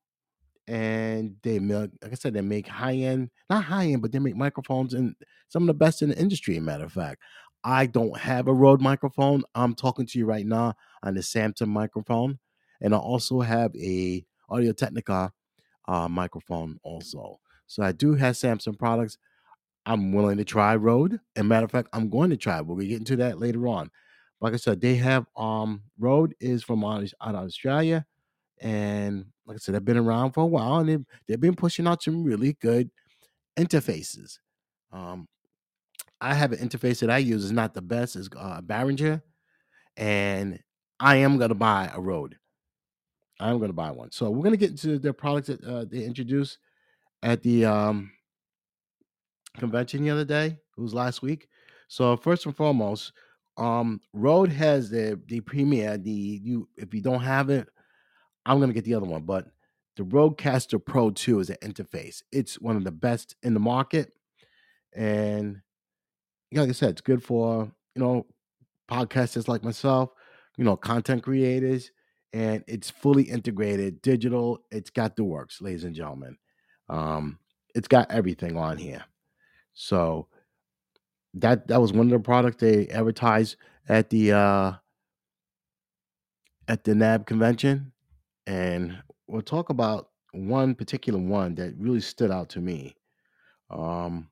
and 0.68 1.34
they 1.42 1.58
make, 1.58 1.90
like 2.02 2.12
I 2.12 2.14
said, 2.14 2.34
they 2.34 2.42
make 2.42 2.68
high 2.68 2.94
end, 2.94 3.30
not 3.48 3.64
high 3.64 3.86
end, 3.86 4.02
but 4.02 4.12
they 4.12 4.18
make 4.18 4.36
microphones 4.36 4.94
and 4.94 5.16
some 5.48 5.62
of 5.62 5.66
the 5.66 5.74
best 5.74 6.02
in 6.02 6.10
the 6.10 6.18
industry. 6.18 6.60
Matter 6.60 6.84
of 6.84 6.92
fact, 6.92 7.22
I 7.64 7.86
don't 7.86 8.16
have 8.18 8.46
a 8.48 8.52
Rode 8.52 8.82
microphone. 8.82 9.42
I'm 9.54 9.74
talking 9.74 10.06
to 10.06 10.18
you 10.18 10.26
right 10.26 10.46
now 10.46 10.74
on 11.02 11.14
the 11.14 11.20
Samsung 11.20 11.68
microphone, 11.68 12.38
and 12.80 12.94
I 12.94 12.98
also 12.98 13.40
have 13.40 13.74
a 13.76 14.24
Audio 14.50 14.72
Technica 14.72 15.32
uh, 15.88 16.08
microphone 16.08 16.78
also. 16.82 17.40
So 17.66 17.82
I 17.82 17.92
do 17.92 18.14
have 18.14 18.34
Samsung 18.34 18.78
products. 18.78 19.18
I'm 19.86 20.12
willing 20.12 20.36
to 20.36 20.44
try 20.44 20.76
Rode. 20.76 21.18
And 21.34 21.48
matter 21.48 21.64
of 21.64 21.70
fact, 21.70 21.88
I'm 21.94 22.10
going 22.10 22.30
to 22.30 22.36
try. 22.36 22.60
We'll 22.60 22.76
get 22.76 22.98
into 22.98 23.16
that 23.16 23.40
later 23.40 23.66
on. 23.66 23.90
Like 24.40 24.52
I 24.52 24.56
said, 24.56 24.80
they 24.80 24.96
have 24.96 25.26
um 25.36 25.82
Rode 25.98 26.34
is 26.40 26.62
from 26.62 26.84
out 26.84 27.02
of 27.20 27.34
Australia, 27.34 28.06
and 28.60 29.26
like 29.46 29.56
I 29.56 29.58
said, 29.58 29.74
they've 29.74 29.84
been 29.84 29.96
around 29.96 30.32
for 30.32 30.42
a 30.42 30.46
while, 30.46 30.78
and 30.78 30.88
they've 30.88 31.04
they've 31.26 31.40
been 31.40 31.54
pushing 31.54 31.86
out 31.86 32.02
some 32.02 32.24
really 32.24 32.54
good 32.60 32.90
interfaces. 33.58 34.38
Um, 34.92 35.28
I 36.20 36.34
have 36.34 36.52
an 36.52 36.58
interface 36.58 37.00
that 37.00 37.10
I 37.10 37.18
use 37.18 37.44
is 37.44 37.52
not 37.52 37.74
the 37.74 37.82
best. 37.82 38.16
It's 38.16 38.28
uh, 38.36 38.60
Behringer, 38.60 39.22
and 39.96 40.58
I 41.00 41.16
am 41.16 41.38
gonna 41.38 41.54
buy 41.54 41.90
a 41.94 42.00
Rode. 42.00 42.36
I'm 43.40 43.58
gonna 43.58 43.72
buy 43.72 43.90
one. 43.90 44.10
So 44.10 44.30
we're 44.30 44.44
gonna 44.44 44.56
get 44.56 44.70
into 44.70 44.98
their 44.98 45.12
products 45.12 45.48
that 45.48 45.64
uh, 45.64 45.84
they 45.84 46.04
introduced 46.04 46.58
at 47.22 47.42
the 47.42 47.64
um, 47.64 48.10
convention 49.58 50.02
the 50.02 50.10
other 50.10 50.24
day. 50.24 50.46
It 50.46 50.80
was 50.80 50.94
last 50.94 51.22
week. 51.22 51.48
So 51.88 52.16
first 52.16 52.46
and 52.46 52.56
foremost, 52.56 53.12
um, 53.56 54.00
Rode 54.12 54.52
has 54.52 54.90
the 54.90 55.20
the 55.26 55.40
Premiere. 55.40 55.98
The 55.98 56.10
you 56.10 56.68
if 56.76 56.94
you 56.94 57.00
don't 57.00 57.22
have 57.22 57.50
it, 57.50 57.68
I'm 58.48 58.60
gonna 58.60 58.72
get 58.72 58.84
the 58.84 58.94
other 58.94 59.06
one. 59.06 59.22
But 59.22 59.46
the 59.96 60.04
Rodecaster 60.04 60.84
Pro 60.84 61.10
2 61.10 61.40
is 61.40 61.50
an 61.50 61.56
interface. 61.62 62.22
It's 62.32 62.60
one 62.60 62.76
of 62.76 62.84
the 62.84 62.92
best 62.92 63.36
in 63.42 63.54
the 63.54 63.60
market, 63.60 64.12
and 64.94 65.60
like 66.52 66.68
I 66.68 66.72
said, 66.72 66.90
it's 66.90 67.00
good 67.00 67.22
for 67.22 67.70
you 67.94 68.02
know 68.02 68.26
podcasters 68.90 69.48
like 69.48 69.62
myself, 69.62 70.10
you 70.56 70.64
know, 70.64 70.76
content 70.76 71.22
creators, 71.22 71.90
and 72.32 72.64
it's 72.66 72.90
fully 72.90 73.24
integrated, 73.24 74.02
digital. 74.02 74.60
It's 74.70 74.90
got 74.90 75.16
the 75.16 75.24
works, 75.24 75.60
ladies 75.60 75.84
and 75.84 75.94
gentlemen. 75.94 76.36
Um, 76.88 77.38
it's 77.74 77.88
got 77.88 78.10
everything 78.10 78.56
on 78.56 78.78
here. 78.78 79.04
So 79.74 80.28
that 81.34 81.68
that 81.68 81.80
was 81.80 81.92
one 81.92 82.06
of 82.06 82.12
the 82.12 82.20
products 82.20 82.56
they 82.56 82.88
advertised 82.88 83.56
at 83.88 84.10
the 84.10 84.32
uh 84.32 84.72
at 86.66 86.84
the 86.84 86.94
NAB 86.94 87.26
convention. 87.26 87.92
And 88.48 88.98
we'll 89.26 89.42
talk 89.42 89.68
about 89.68 90.08
one 90.32 90.74
particular 90.74 91.18
one 91.20 91.54
that 91.56 91.74
really 91.78 92.00
stood 92.00 92.30
out 92.30 92.48
to 92.50 92.60
me. 92.60 92.96
Um 93.70 94.30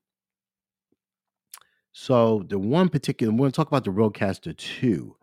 so 1.92 2.44
the 2.48 2.58
one 2.58 2.88
particular 2.88 3.32
we're 3.32 3.40
gonna 3.40 3.52
talk 3.52 3.68
about 3.68 3.84
the 3.84 3.90
Rodecaster 3.90 4.56
2. 4.56 5.16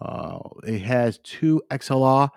Uh, 0.00 0.38
it 0.64 0.80
has 0.80 1.18
two 1.22 1.62
XLR. 1.70 2.28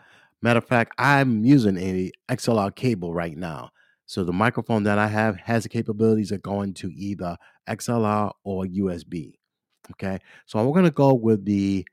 Matter 0.41 0.59
of 0.59 0.65
fact, 0.65 0.93
I'm 0.99 1.43
using 1.43 1.77
a 1.77 2.11
XLR 2.29 2.75
cable 2.75 3.13
right 3.13 3.35
now. 3.35 3.71
So 4.05 4.23
the 4.23 4.33
microphone 4.33 4.83
that 4.83 4.99
I 4.99 5.07
have 5.07 5.37
has 5.37 5.63
the 5.63 5.69
capabilities 5.69 6.31
of 6.31 6.41
going 6.43 6.73
to 6.75 6.91
either 6.93 7.37
XLR 7.67 8.31
or 8.43 8.65
USB. 8.65 9.33
Okay, 9.91 10.19
so 10.45 10.63
we're 10.65 10.75
gonna 10.75 10.91
go 10.91 11.13
with 11.13 11.45
the. 11.45 11.85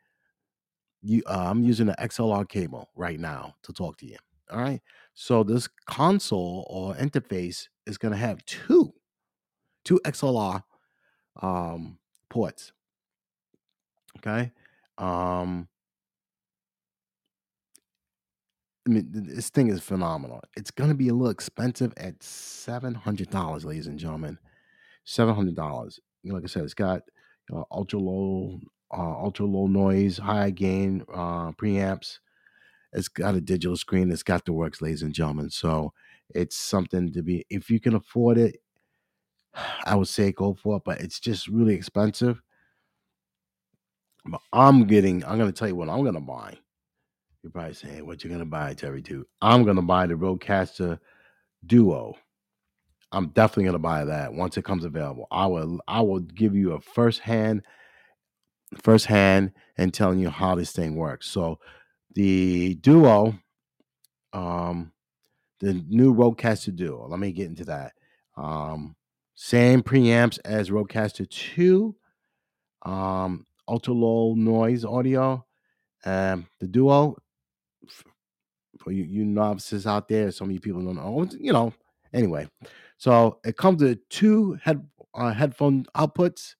You, 1.05 1.23
uh, 1.27 1.49
I'm 1.51 1.63
using 1.63 1.87
the 1.87 1.95
XLR 1.99 2.49
cable 2.49 2.89
right 2.97 3.21
now 3.21 3.55
to 3.63 3.73
talk 3.73 3.99
to 3.99 4.07
you. 4.07 4.17
All 4.51 4.61
right. 4.61 4.81
So 5.13 5.43
this 5.43 5.69
console 5.87 6.67
or 6.71 6.95
interface 6.95 7.69
is 7.87 7.99
gonna 7.99 8.17
have 8.17 8.45
two, 8.47 8.93
two 9.85 10.01
XLR 10.05 10.63
um, 11.43 11.99
ports. 12.31 12.73
Okay. 14.19 14.53
Um, 14.99 15.69
I 18.87 18.91
mean, 18.91 19.09
this 19.11 19.49
thing 19.51 19.69
is 19.69 19.81
phenomenal. 19.81 20.41
It's 20.57 20.71
going 20.71 20.91
to 20.91 20.97
be 20.97 21.09
a 21.09 21.15
little 21.15 21.31
expensive 21.31 21.93
at 21.97 22.23
seven 22.23 22.95
hundred 22.95 23.31
dollars, 23.31 23.65
ladies 23.65 23.87
and 23.87 23.99
gentlemen. 23.99 24.39
Seven 25.05 25.35
hundred 25.35 25.57
dollars. 25.57 25.99
Like 26.25 26.45
I 26.45 26.47
said, 26.47 26.65
it's 26.65 26.75
got 26.75 27.03
ultra 27.71 27.99
low, 27.99 28.61
uh, 28.97 29.23
ultra 29.23 29.47
low 29.47 29.67
noise, 29.67 30.19
high 30.19 30.51
gain 30.51 31.05
uh, 31.13 31.53
preamps. 31.53 32.19
It's 32.93 33.09
got 33.09 33.35
a 33.35 33.41
digital 33.41 33.77
screen. 33.77 34.11
It's 34.13 34.23
got 34.23 34.45
the 34.45 34.53
works, 34.53 34.81
ladies 34.81 35.03
and 35.03 35.13
gentlemen. 35.13 35.51
So 35.51 35.93
it's 36.35 36.57
something 36.57 37.13
to 37.13 37.23
be. 37.23 37.45
If 37.51 37.71
you 37.71 37.81
can 37.81 37.95
afford 37.95 38.39
it, 38.39 38.57
I 39.85 39.97
would 39.97 40.09
say 40.09 40.33
go 40.33 40.55
for 40.55 40.77
it. 40.77 40.83
But 40.85 41.01
it's 41.01 41.21
just 41.21 41.49
really 41.49 41.75
expensive. 41.75 42.41
But 44.27 44.41
I'm 44.53 44.85
getting. 44.85 45.25
I'm 45.25 45.39
going 45.39 45.53
to 45.53 45.59
tell 45.59 45.69
you 45.69 45.77
what 45.77 45.91
I'm 45.91 46.03
going 46.03 46.15
to 46.15 46.21
buy. 46.21 46.57
You're 47.43 47.51
probably 47.51 47.75
saying, 47.75 48.07
"What 48.07 48.23
you're 48.23 48.31
going 48.31 48.39
to 48.39 48.47
buy, 48.47 48.75
Terry?" 48.75 49.03
Too. 49.03 49.27
I'm 49.43 49.65
going 49.65 49.77
to 49.77 49.83
buy 49.83 50.07
the 50.07 50.15
Rodecaster 50.15 50.99
Duo. 51.67 52.15
I'm 53.15 53.29
definitely 53.29 53.67
gonna 53.67 53.79
buy 53.79 54.05
that 54.05 54.35
once 54.35 54.57
it 54.57 54.65
comes 54.65 54.85
available. 54.85 55.29
I 55.31 55.47
will 55.47 55.81
I 55.87 56.01
will 56.01 56.19
give 56.19 56.57
you 56.57 56.73
a 56.73 56.81
first 56.81 57.21
hand 57.21 57.63
first 58.83 59.07
hand 59.07 59.53
and 59.77 59.93
telling 59.93 60.19
you 60.19 60.31
how 60.31 60.55
this 60.55 60.73
thing 60.73 60.97
works. 60.97 61.29
So 61.29 61.59
the 62.15 62.75
Duo, 62.77 63.35
um, 64.33 64.93
the 65.61 65.75
new 65.89 66.15
Rodecaster 66.15 66.75
Duo. 66.75 67.09
Let 67.09 67.19
me 67.19 67.33
get 67.33 67.47
into 67.47 67.65
that. 67.65 67.93
Um, 68.37 68.97
same 69.35 69.83
preamps 69.83 70.39
as 70.45 70.71
Rodecaster 70.71 71.29
2, 71.29 71.95
um, 72.83 73.47
ultra 73.67 73.95
low 73.95 74.35
noise 74.35 74.85
audio. 74.85 75.45
Um, 76.05 76.47
the 76.61 76.69
Duo, 76.69 77.17
for 78.79 78.93
you, 78.93 79.05
you 79.05 79.25
novices 79.25 79.87
out 79.87 80.09
there, 80.09 80.31
some 80.31 80.51
you 80.51 80.61
people 80.61 80.83
don't 80.83 80.97
know, 80.97 81.27
you 81.39 81.53
know. 81.53 81.73
Anyway, 82.13 82.49
so 82.99 83.39
it 83.45 83.57
comes 83.57 83.83
with 83.83 84.09
two 84.09 84.59
head 84.63 84.87
uh, 85.15 85.33
headphone 85.33 85.87
outputs. 85.97 86.55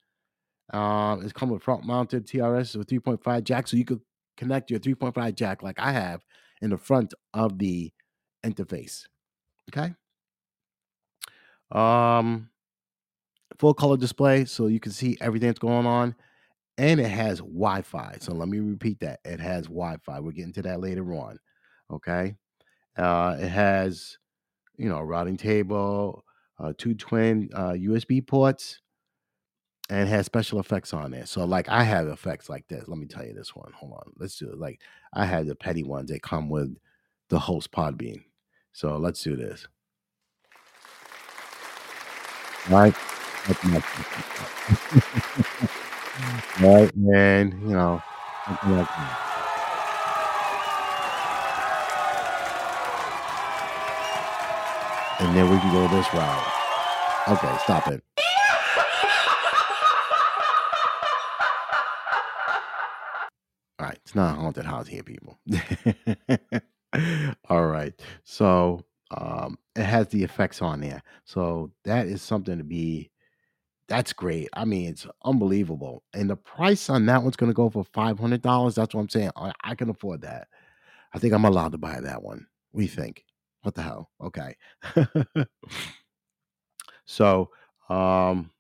Uh, 0.73 1.19
it's 1.23 1.33
come 1.33 1.51
with 1.51 1.63
front 1.63 1.85
mounted 1.85 2.27
TRS 2.27 2.77
with 2.77 2.89
3.5 2.89 3.45
jack, 3.45 3.69
so 3.69 3.77
you 3.77 3.85
could 3.85 4.01
connect 4.37 4.71
your 4.71 4.81
3.5 4.81 5.35
jack 5.35 5.63
like 5.63 5.79
I 5.79 5.93
have 5.93 6.25
in 6.63 6.71
the 6.71 6.79
front 6.79 7.15
of 7.33 7.59
the 7.59 7.93
interface. 8.45 9.05
Okay. 9.71 9.95
Um, 11.71 12.49
full 13.59 13.75
color 13.75 13.97
display, 13.97 14.45
so 14.45 14.67
you 14.67 14.81
can 14.81 14.93
see 14.93 15.17
everything 15.21 15.49
that's 15.49 15.59
going 15.59 15.87
on, 15.87 16.15
and 16.79 17.01
it 17.01 17.09
has 17.09 17.39
Wi-Fi. 17.41 18.17
So 18.21 18.33
let 18.33 18.49
me 18.49 18.61
repeat 18.61 19.01
that: 19.01 19.21
it 19.25 19.41
has 19.41 19.67
Wi-Fi. 19.67 20.21
We'll 20.21 20.33
get 20.33 20.45
into 20.45 20.63
that 20.63 20.81
later 20.81 21.13
on. 21.15 21.39
Okay. 21.91 22.35
Uh, 22.97 23.37
it 23.41 23.49
has, 23.49 24.19
you 24.77 24.89
know, 24.89 24.99
a 24.99 25.05
routing 25.05 25.37
table, 25.37 26.25
uh, 26.59 26.73
two 26.79 26.95
twin 26.95 27.51
uh, 27.53 27.73
USB 27.73 28.25
ports, 28.25 28.81
and 29.91 30.01
it 30.01 30.09
has 30.09 30.27
special 30.27 30.61
effects 30.61 30.93
on 30.95 31.11
there. 31.11 31.27
So, 31.27 31.45
like, 31.45 31.69
I 31.69 31.83
have 31.85 32.09
effects 32.09 32.49
like 32.49 32.67
this. 32.69 32.89
Let 32.89 32.99
me 32.99 33.07
tell 33.07 33.25
you 33.25 33.35
this 33.35 33.55
one. 33.55 33.73
Hold 33.75 33.93
on. 33.93 34.13
Let's 34.19 34.37
do 34.37 34.51
it. 34.51 34.59
Like, 34.59 34.81
I 35.13 35.27
have 35.27 35.47
the 35.47 35.55
petty 35.55 35.83
ones 35.83 36.11
that 36.11 36.23
come 36.23 36.49
with 36.49 36.77
the 37.29 37.39
host 37.39 37.71
Podbean. 37.71 38.23
So, 38.73 38.97
let's 38.97 39.23
do 39.23 39.37
this. 39.37 39.67
All 42.71 42.79
right. 42.79 42.95
Right, 46.61 46.95
and 46.95 47.53
you 47.63 47.75
know, 47.75 48.01
and 55.21 55.37
then 55.37 55.51
we 55.51 55.59
can 55.59 55.73
go 55.73 55.89
this 55.89 56.07
route. 56.15 56.47
Okay, 57.29 57.57
stop 57.65 57.89
it. 57.89 58.05
All 63.81 63.87
right, 63.87 63.99
not 64.15 64.37
haunted 64.37 64.65
house 64.65 64.87
here, 64.87 65.03
people. 65.03 65.39
All 67.49 67.67
right, 67.67 67.93
so 68.25 68.81
um, 69.11 69.59
it 69.77 69.85
has 69.85 70.09
the 70.09 70.23
effects 70.23 70.63
on 70.63 70.81
there, 70.81 71.03
so 71.25 71.71
that 71.85 72.07
is 72.07 72.23
something 72.23 72.59
to 72.59 72.65
be. 72.65 73.11
That's 73.87 74.15
great. 74.15 74.49
I 74.55 74.65
mean, 74.65 74.89
it's 74.89 75.07
unbelievable, 75.25 76.03
and 76.15 76.31
the 76.31 76.37
price 76.37 76.89
on 76.89 77.07
that 77.07 77.23
one's 77.23 77.37
going 77.37 77.51
to 77.51 77.55
go 77.55 77.71
for 77.71 77.85
five 77.85 78.19
hundred 78.19 78.43
dollars. 78.43 78.75
That's 78.75 78.95
what 78.95 79.03
I'm 79.03 79.09
saying. 79.09 79.31
I, 79.37 79.53
I 79.63 79.75
can 79.75 79.91
afford 79.91 80.23
that. 80.23 80.49
I 81.13 81.19
think 81.19 81.33
I'm 81.33 81.45
allowed 81.45 81.73
to 81.73 81.79
buy 81.79 82.01
that 82.01 82.23
one. 82.23 82.47
We 82.73 82.87
think? 82.87 83.25
What 83.63 83.75
the 83.75 83.83
hell? 83.83 84.11
Okay. 84.23 84.57
so, 87.07 87.51
um, 87.89 88.51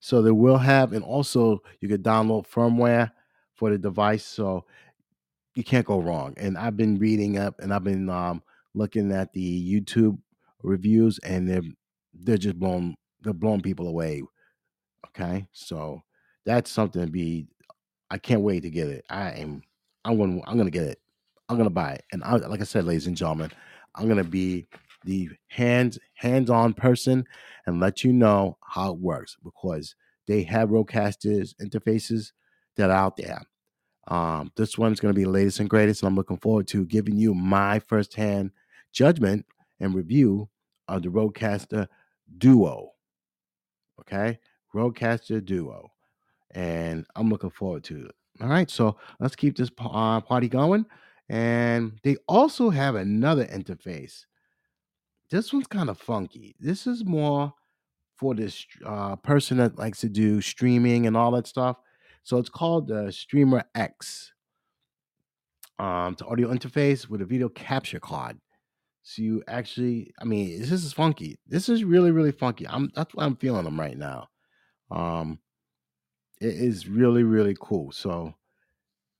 so 0.00 0.22
they 0.22 0.30
will 0.30 0.58
have, 0.58 0.92
and 0.92 1.04
also 1.04 1.62
you 1.80 1.88
could 1.88 2.02
download 2.02 2.48
firmware 2.48 3.10
for 3.60 3.70
the 3.70 3.78
device. 3.78 4.24
So 4.24 4.64
you 5.54 5.62
can't 5.62 5.86
go 5.86 6.00
wrong. 6.00 6.34
And 6.38 6.56
I've 6.56 6.76
been 6.76 6.98
reading 6.98 7.38
up 7.38 7.60
and 7.60 7.72
I've 7.72 7.84
been 7.84 8.08
um, 8.08 8.42
looking 8.74 9.12
at 9.12 9.32
the 9.34 9.80
YouTube 9.80 10.18
reviews, 10.62 11.18
and 11.20 11.48
they're 11.48 11.62
they're 12.14 12.38
just 12.38 12.58
blown 12.58 12.96
they're 13.20 13.34
blowing 13.34 13.60
people 13.60 13.86
away. 13.86 14.22
Okay, 15.08 15.46
so 15.52 16.02
that's 16.46 16.72
something 16.72 17.04
to 17.04 17.10
be. 17.10 17.46
I 18.10 18.18
can't 18.18 18.40
wait 18.40 18.62
to 18.62 18.70
get 18.70 18.88
it. 18.88 19.04
I 19.10 19.32
am. 19.32 19.62
I'm 20.04 20.18
gonna 20.18 20.40
I'm 20.46 20.56
to 20.64 20.70
get 20.70 20.88
it. 20.88 21.00
I'm 21.48 21.58
to 21.58 21.70
buy 21.70 21.92
it. 21.92 22.04
And 22.12 22.24
I, 22.24 22.36
like 22.36 22.60
I 22.60 22.64
said, 22.64 22.84
ladies 22.84 23.06
and 23.06 23.16
gentlemen, 23.16 23.50
I'm 23.94 24.06
to 24.16 24.24
be 24.24 24.66
the 25.04 25.28
hands 25.48 25.98
hands-on 26.14 26.74
person 26.74 27.24
and 27.66 27.80
let 27.80 28.04
you 28.04 28.12
know 28.12 28.56
how 28.62 28.92
it 28.92 28.98
works 28.98 29.36
because 29.44 29.94
they 30.26 30.42
have 30.44 30.70
Rodecasters 30.70 31.54
interfaces 31.60 32.32
that 32.76 32.90
are 32.90 32.96
out 32.96 33.16
there. 33.16 33.42
Um, 34.08 34.50
this 34.56 34.76
one's 34.78 35.00
going 35.00 35.14
to 35.14 35.18
be 35.18 35.24
the 35.24 35.30
latest 35.30 35.60
and 35.60 35.70
greatest, 35.70 36.02
and 36.02 36.08
I'm 36.08 36.16
looking 36.16 36.38
forward 36.38 36.66
to 36.68 36.84
giving 36.86 37.16
you 37.16 37.34
my 37.34 37.78
firsthand 37.78 38.50
judgment 38.92 39.46
and 39.78 39.94
review 39.94 40.48
of 40.88 41.02
the 41.02 41.08
Rodecaster 41.08 41.86
Duo. 42.38 42.92
Okay, 44.00 44.38
Rodecaster 44.74 45.44
Duo, 45.44 45.92
and 46.52 47.06
I'm 47.14 47.28
looking 47.28 47.50
forward 47.50 47.84
to 47.84 48.06
it. 48.06 48.14
All 48.40 48.48
right, 48.48 48.70
so 48.70 48.96
let's 49.20 49.36
keep 49.36 49.56
this 49.56 49.70
uh, 49.78 50.20
party 50.20 50.48
going. 50.48 50.86
And 51.28 52.00
they 52.02 52.16
also 52.26 52.70
have 52.70 52.96
another 52.96 53.44
interface. 53.46 54.24
This 55.30 55.52
one's 55.52 55.68
kind 55.68 55.88
of 55.88 55.98
funky. 55.98 56.56
This 56.58 56.88
is 56.88 57.04
more 57.04 57.52
for 58.16 58.34
this 58.34 58.66
uh, 58.84 59.14
person 59.16 59.58
that 59.58 59.78
likes 59.78 60.00
to 60.00 60.08
do 60.08 60.40
streaming 60.40 61.06
and 61.06 61.16
all 61.16 61.30
that 61.32 61.46
stuff. 61.46 61.76
So 62.22 62.38
it's 62.38 62.48
called 62.48 62.88
the 62.88 63.10
Streamer 63.12 63.64
X. 63.74 64.32
Um, 65.78 66.12
it's 66.12 66.22
audio 66.22 66.52
interface 66.52 67.08
with 67.08 67.22
a 67.22 67.26
video 67.26 67.48
capture 67.48 68.00
card. 68.00 68.38
So 69.02 69.22
you 69.22 69.42
actually, 69.48 70.12
I 70.20 70.24
mean, 70.24 70.60
this 70.60 70.70
is 70.70 70.92
funky. 70.92 71.38
This 71.46 71.68
is 71.68 71.84
really, 71.84 72.10
really 72.10 72.32
funky. 72.32 72.68
I'm 72.68 72.90
that's 72.94 73.14
why 73.14 73.24
I'm 73.24 73.36
feeling 73.36 73.64
them 73.64 73.80
right 73.80 73.96
now. 73.96 74.28
Um, 74.90 75.38
it 76.40 76.54
is 76.54 76.86
really, 76.86 77.22
really 77.22 77.56
cool. 77.58 77.92
So 77.92 78.34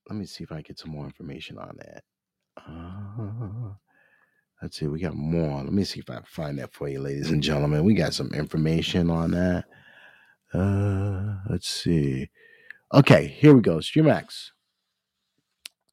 let 0.09 0.19
me 0.19 0.27
see 0.27 0.45
if 0.45 0.53
I 0.53 0.61
get 0.61 0.79
some 0.79 0.91
more 0.91 1.05
information 1.05 1.59
on 1.59 1.79
that. 1.79 2.05
Uh, 2.57 3.75
let's 4.61 4.79
see, 4.79 4.87
we 4.87 5.01
got 5.01 5.15
more. 5.15 5.63
Let 5.63 5.73
me 5.73 5.85
see 5.85 6.01
if 6.01 6.11
I 6.11 6.21
find 6.25 6.59
that 6.59 6.75
for 6.75 6.89
you, 6.89 7.01
ladies 7.01 7.31
and 7.31 7.43
gentlemen. 7.43 7.85
We 7.85 7.95
got 7.95 8.13
some 8.13 8.33
information 8.35 9.09
on 9.09 9.31
that. 9.31 9.65
Uh, 10.53 11.37
let's 11.49 11.69
see. 11.69 12.29
Okay, 12.93 13.29
here 13.29 13.55
we 13.55 13.61
go. 13.61 13.77
StreamX. 13.77 14.51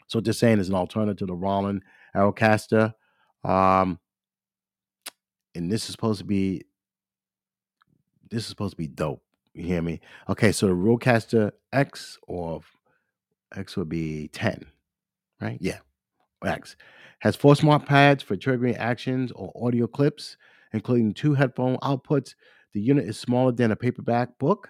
So 0.07 0.17
what 0.17 0.23
they're 0.23 0.33
saying 0.33 0.59
is 0.59 0.69
an 0.69 0.75
alternative 0.75 1.17
to 1.17 1.25
the 1.27 1.35
Roland 1.35 1.83
Aerocaster. 2.15 2.93
Um, 3.43 3.99
and 5.53 5.71
this 5.71 5.83
is 5.83 5.91
supposed 5.91 6.19
to 6.19 6.25
be 6.25 6.63
this 8.29 8.43
is 8.43 8.47
supposed 8.47 8.73
to 8.73 8.77
be 8.77 8.87
dope. 8.87 9.21
You 9.53 9.63
hear 9.63 9.81
me? 9.81 10.01
Okay, 10.29 10.51
so 10.51 10.67
the 10.67 10.73
Rodecaster 10.73 11.51
X 11.71 12.17
or 12.27 12.61
X 13.55 13.77
would 13.77 13.89
be 13.89 14.27
10, 14.29 14.65
right? 15.41 15.57
Yeah, 15.61 15.79
X 16.43 16.75
has 17.19 17.35
four 17.35 17.55
smart 17.55 17.85
pads 17.85 18.21
for 18.21 18.35
triggering 18.35 18.77
actions 18.77 19.31
or 19.33 19.51
audio 19.55 19.87
clips, 19.87 20.37
including 20.73 21.13
two 21.13 21.33
headphone 21.33 21.77
outputs. 21.77 22.35
The 22.73 22.81
unit 22.81 23.05
is 23.05 23.17
smaller 23.17 23.51
than 23.51 23.71
a 23.71 23.75
paperback 23.75 24.37
book, 24.37 24.69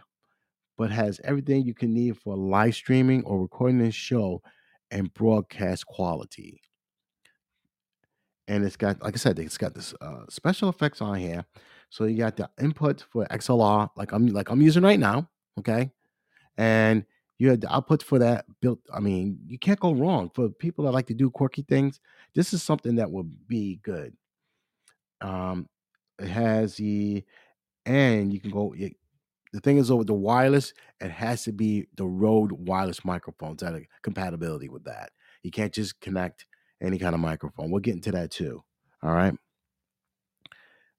but 0.78 0.92
has 0.92 1.20
everything 1.24 1.64
you 1.64 1.74
can 1.74 1.94
need 1.94 2.18
for 2.18 2.36
live 2.36 2.76
streaming 2.76 3.24
or 3.24 3.42
recording 3.42 3.82
a 3.82 3.92
show 3.92 4.42
and 4.92 5.14
broadcast 5.14 5.86
quality. 5.88 6.62
And 8.48 8.64
it's 8.64 8.78
got, 8.78 9.02
like 9.02 9.16
I 9.16 9.18
said, 9.18 9.40
it's 9.40 9.58
got 9.58 9.74
this 9.74 9.94
uh, 10.00 10.26
special 10.30 10.70
effects 10.70 11.02
on 11.02 11.18
here. 11.18 11.46
So 11.90 12.06
you 12.06 12.18
got 12.18 12.38
the 12.38 12.50
input 12.62 13.04
for 13.12 13.26
XLR, 13.26 13.90
like 13.96 14.12
I'm 14.12 14.28
like 14.28 14.50
I'm 14.50 14.62
using 14.62 14.84
right 14.84 15.00
now, 15.00 15.30
okay, 15.60 15.90
and 16.58 17.06
you 17.38 17.50
had 17.50 17.62
the 17.62 17.74
output 17.74 18.04
for 18.04 18.20
that 18.20 18.46
built. 18.62 18.80
I 18.94 19.00
mean, 19.00 19.40
you 19.48 19.58
can't 19.58 19.80
go 19.80 19.94
wrong 19.94 20.30
for 20.34 20.50
people 20.50 20.86
that 20.86 20.92
like 20.92 21.08
to 21.08 21.14
do 21.14 21.30
quirky 21.30 21.62
things. 21.62 22.00
This 22.36 22.54
is 22.54 22.62
something 22.64 22.96
that 22.96 23.10
would 23.10 23.48
be 23.48 23.80
good. 23.84 24.16
Um, 25.22 25.70
it 26.20 26.28
has 26.28 26.76
the 26.76 27.24
and 27.86 28.34
you 28.34 28.40
can 28.40 28.52
go. 28.52 28.76
The 29.54 29.62
thing 29.62 29.78
is, 29.78 29.90
over 29.90 30.04
the 30.04 30.14
wireless, 30.14 30.74
it 31.00 31.12
has 31.12 31.44
to 31.44 31.52
be 31.52 31.88
the 31.96 32.06
Rode 32.06 32.52
wireless 32.52 33.06
microphones 33.06 33.62
that 33.62 33.74
are 33.74 33.86
compatibility 34.02 34.70
with 34.70 34.84
that. 34.86 35.12
You 35.44 35.52
can't 35.52 35.74
just 35.74 36.00
connect 36.02 36.46
any 36.82 36.98
kind 36.98 37.16
of 37.16 37.22
microphone. 37.22 37.72
We'll 37.72 37.82
get 37.82 37.96
into 37.96 38.12
that 38.12 38.32
too. 38.32 38.64
All 39.04 39.14
right. 39.14 39.34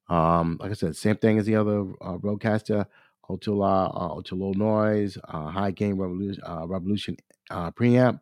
Um, 0.08 0.56
like 0.61 0.70
I 0.70 0.74
said, 0.74 0.96
same 0.96 1.16
thing 1.16 1.38
as 1.38 1.46
the 1.46 1.56
other 1.56 1.80
uh, 2.00 2.16
Rodecaster, 2.16 2.87
low, 3.46 4.22
uh, 4.24 4.52
noise, 4.56 5.18
uh, 5.28 5.48
high 5.48 5.70
gain 5.70 5.96
revolution, 5.96 6.42
uh, 6.46 6.66
revolution 6.66 7.16
uh, 7.50 7.70
preamp. 7.72 8.20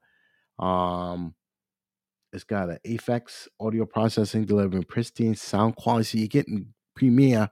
Um, 0.59 1.35
it's 2.33 2.45
got 2.45 2.71
an 2.71 2.79
Aphex 2.87 3.47
audio 3.61 3.87
processing 3.87 4.45
delivering 4.45 4.83
pristine 4.83 5.37
sound 5.37 5.77
quality. 5.77 6.05
So 6.05 6.19
you're 6.19 6.29
getting 6.29 6.75
premier 6.95 7.49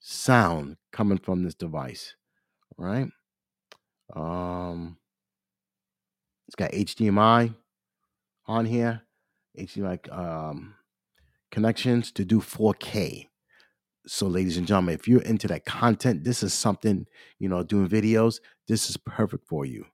sound 0.00 0.76
coming 0.96 1.18
from 1.18 1.44
this 1.44 1.54
device, 1.54 2.14
right? 2.78 3.08
Um, 4.14 4.96
it's 6.48 6.56
got 6.56 6.72
HDMI 6.72 7.54
on 8.46 8.64
here, 8.64 9.02
HDMI 9.58 10.10
um, 10.16 10.74
connections 11.50 12.10
to 12.12 12.24
do 12.24 12.40
4K. 12.40 13.28
So, 14.06 14.26
ladies 14.26 14.56
and 14.56 14.66
gentlemen, 14.66 14.94
if 14.94 15.06
you're 15.06 15.20
into 15.20 15.48
that 15.48 15.66
content, 15.66 16.24
this 16.24 16.42
is 16.42 16.54
something, 16.54 17.06
you 17.38 17.48
know, 17.50 17.62
doing 17.62 17.88
videos, 17.88 18.40
this 18.66 18.88
is 18.88 18.96
perfect 18.96 19.46
for 19.46 19.66
you. 19.66 19.84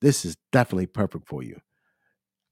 This 0.00 0.24
is 0.24 0.38
definitely 0.50 0.86
perfect 0.86 1.28
for 1.28 1.42
you. 1.42 1.60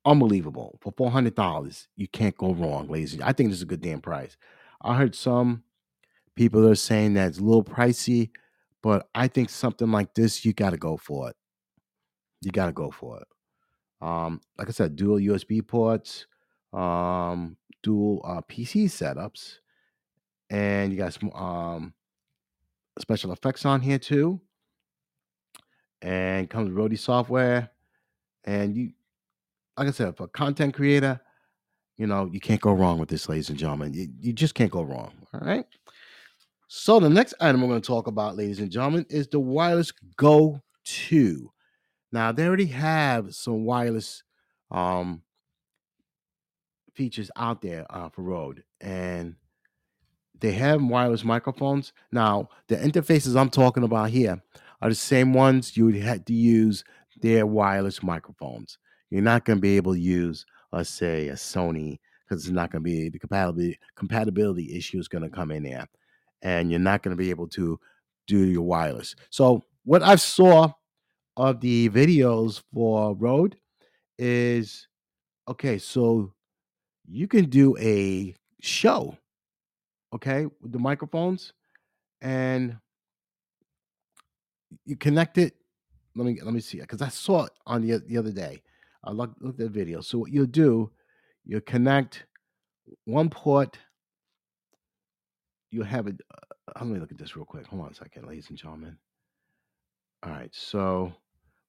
Unbelievable. 0.04 0.78
For 0.82 0.92
$400, 0.92 1.87
you 1.96 2.09
can't 2.09 2.37
go 2.37 2.52
wrong, 2.52 2.88
ladies. 2.88 3.18
I 3.22 3.32
think 3.32 3.48
this 3.48 3.59
is 3.59 3.62
a 3.62 3.66
good 3.66 3.80
damn 3.80 4.02
price. 4.02 4.37
I 4.82 4.96
heard 4.96 5.14
some 5.14 5.62
people 6.37 6.68
are 6.68 6.75
saying 6.75 7.14
that 7.14 7.29
it's 7.29 7.38
a 7.38 7.42
little 7.42 7.64
pricey, 7.64 8.31
but 8.83 9.09
I 9.14 9.27
think 9.27 9.51
something 9.51 9.90
like 9.90 10.14
this, 10.14 10.44
you 10.44 10.53
got 10.53 10.70
to 10.70 10.77
go 10.77 10.96
for 10.96 11.31
it. 11.31 11.37
You 12.42 12.53
got 12.53 12.66
to 12.66 12.72
go 12.72 12.90
for 12.90 13.18
it. 13.18 13.27
Um, 14.01 14.40
like 14.59 14.68
I 14.68 14.72
said, 14.72 14.94
dual 14.94 15.18
USB 15.18 15.66
ports, 15.66 16.27
um, 16.72 17.57
dual 17.83 18.20
uh, 18.25 18.42
PC 18.42 18.85
setups, 18.85 19.57
and 20.51 20.92
you 20.92 20.99
got 20.99 21.14
some 21.14 21.33
um, 21.33 21.94
special 23.01 23.33
effects 23.33 23.64
on 23.64 23.81
here 23.81 23.99
too. 23.99 24.40
And 26.03 26.49
comes 26.51 26.68
with 26.68 26.77
Rode 26.77 26.99
software, 26.99 27.70
and 28.44 28.77
you, 28.77 28.92
like 29.79 29.88
I 29.88 29.90
said, 29.92 30.14
for 30.14 30.29
content 30.29 30.75
creator, 30.75 31.18
you 31.96 32.07
know 32.07 32.29
you 32.31 32.38
can't 32.38 32.61
go 32.61 32.75
wrong 32.75 32.99
with 32.99 33.09
this, 33.09 33.31
ladies 33.31 33.49
and 33.49 33.59
gentlemen. 33.59 33.94
You, 33.94 34.09
you 34.20 34.33
just 34.35 34.55
can't 34.55 34.70
go 34.70 34.83
wrong. 34.83 35.12
All 35.33 35.40
right. 35.40 35.64
So 36.68 36.98
the 36.98 37.09
next 37.09 37.35
item 37.40 37.61
we're 37.62 37.68
going 37.68 37.81
to 37.81 37.87
talk 37.87 38.09
about, 38.09 38.37
ladies 38.37 38.59
and 38.59 38.70
gentlemen, 38.70 39.07
is 39.09 39.29
the 39.29 39.38
wireless 39.38 39.92
Go 40.16 40.61
2. 40.85 41.50
Now 42.12 42.33
they 42.33 42.46
already 42.46 42.66
have 42.66 43.35
some 43.35 43.64
wireless 43.64 44.24
um, 44.70 45.22
features 46.94 47.31
out 47.37 47.62
there 47.62 47.87
uh, 47.90 48.09
for 48.09 48.22
Rode, 48.22 48.64
and 48.81 49.37
they 50.40 50.52
have 50.52 50.83
wireless 50.83 51.24
microphones. 51.24 51.92
Now 52.11 52.48
the 52.68 52.76
interfaces 52.76 53.38
I'm 53.38 53.50
talking 53.50 53.85
about 53.85 54.11
here 54.11 54.42
are 54.83 54.88
the 54.88 54.94
same 54.94 55.33
ones 55.33 55.76
you 55.76 55.87
would 55.87 55.96
have 55.96 56.24
to 56.24 56.35
use 56.35 56.85
their 57.20 57.46
wireless 57.46 58.02
microphones. 58.02 58.79
You're 59.11 59.22
not 59.22 59.44
going 59.44 59.59
to 59.59 59.62
be 59.62 59.76
able 59.76 59.94
to 59.94 60.00
use, 60.00 60.44
let's 60.72 60.90
say, 60.90 61.29
a 61.29 61.35
Sony 61.35 61.98
because 62.24 62.44
it's 62.44 62.52
not 62.52 62.70
going 62.72 62.83
to 62.83 62.90
be 62.90 63.09
the 63.09 63.18
compatibility 63.18 63.79
compatibility 63.94 64.76
issue 64.76 64.98
is 64.98 65.09
going 65.09 65.22
to 65.22 65.31
come 65.31 65.50
in 65.52 65.62
there, 65.62 65.87
and 66.46 66.70
you're 66.70 66.78
not 66.78 67.02
going 67.02 67.11
to 67.11 67.20
be 67.20 67.30
able 67.30 67.48
to 67.48 67.78
do 68.28 68.44
your 68.44 68.62
wireless. 68.62 69.16
So 69.30 69.64
what 69.85 70.04
I 70.04 70.14
saw 70.14 70.72
of 71.37 71.61
the 71.61 71.88
videos 71.88 72.62
for 72.72 73.16
Rode 73.16 73.56
is 74.16 74.87
okay. 75.48 75.76
So 75.76 76.32
you 77.09 77.26
can 77.26 77.46
do 77.46 77.76
a 77.78 78.32
show, 78.61 79.18
okay, 80.14 80.46
with 80.61 80.70
the 80.70 80.78
microphones, 80.78 81.52
and 82.20 82.76
you 84.85 84.94
connect 84.96 85.37
it. 85.38 85.56
Let 86.14 86.26
me 86.26 86.38
let 86.42 86.54
me 86.54 86.61
see 86.61 86.78
because 86.78 87.02
I 87.02 87.09
saw 87.09 87.46
it 87.46 87.52
on 87.66 87.82
the 87.82 87.98
the 88.06 88.16
other 88.16 88.32
day. 88.32 88.62
I 89.02 89.11
looked, 89.11 89.42
looked 89.42 89.61
at 89.61 89.66
the 89.66 89.80
video. 89.80 90.00
So 90.00 90.18
what 90.18 90.32
you'll 90.32 90.46
do, 90.46 90.92
you 91.44 91.61
connect 91.61 92.24
one 93.04 93.30
port. 93.30 93.78
You 95.76 95.84
have 95.84 96.08
it. 96.08 96.22
Uh, 96.34 96.72
let 96.80 96.86
me 96.88 97.00
look 97.00 97.12
at 97.12 97.18
this 97.18 97.36
real 97.36 97.44
quick. 97.44 97.66
Hold 97.66 97.82
on 97.84 97.92
a 97.92 97.94
second, 97.94 98.26
ladies 98.28 98.48
and 98.50 98.58
gentlemen. 98.58 98.98
All 100.24 100.32
right, 100.32 100.54
so 100.54 101.12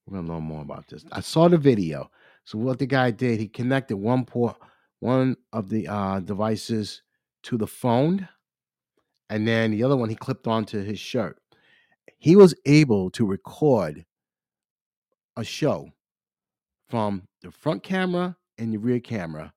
we're 0.08 0.18
gonna 0.18 0.34
learn 0.34 0.44
more 0.44 0.64
about 0.64 0.88
this. 0.88 1.06
I 1.12 1.22
saw 1.22 1.50
the 1.50 1.58
video. 1.58 2.12
So 2.46 2.58
what 2.60 2.80
the 2.80 2.88
guy 2.88 3.12
did, 3.12 3.40
he 3.40 3.50
connected 3.50 3.98
one 3.98 4.26
port, 4.26 4.58
one 5.02 5.38
of 5.54 5.70
the 5.70 5.88
uh, 5.90 6.22
devices 6.22 7.04
to 7.44 7.58
the 7.58 7.68
phone, 7.68 8.30
and 9.30 9.48
then 9.48 9.72
the 9.72 9.84
other 9.84 9.98
one 9.98 10.10
he 10.10 10.16
clipped 10.16 10.48
onto 10.48 10.84
his 10.84 11.00
shirt. 11.00 11.40
He 12.20 12.36
was 12.38 12.56
able 12.66 13.12
to 13.12 13.26
record 13.26 14.06
a 15.38 15.44
show 15.46 15.90
from 16.90 17.24
the 17.42 17.52
front 17.52 17.84
camera 17.84 18.38
and 18.58 18.74
the 18.74 18.78
rear 18.80 19.00
camera 19.02 19.54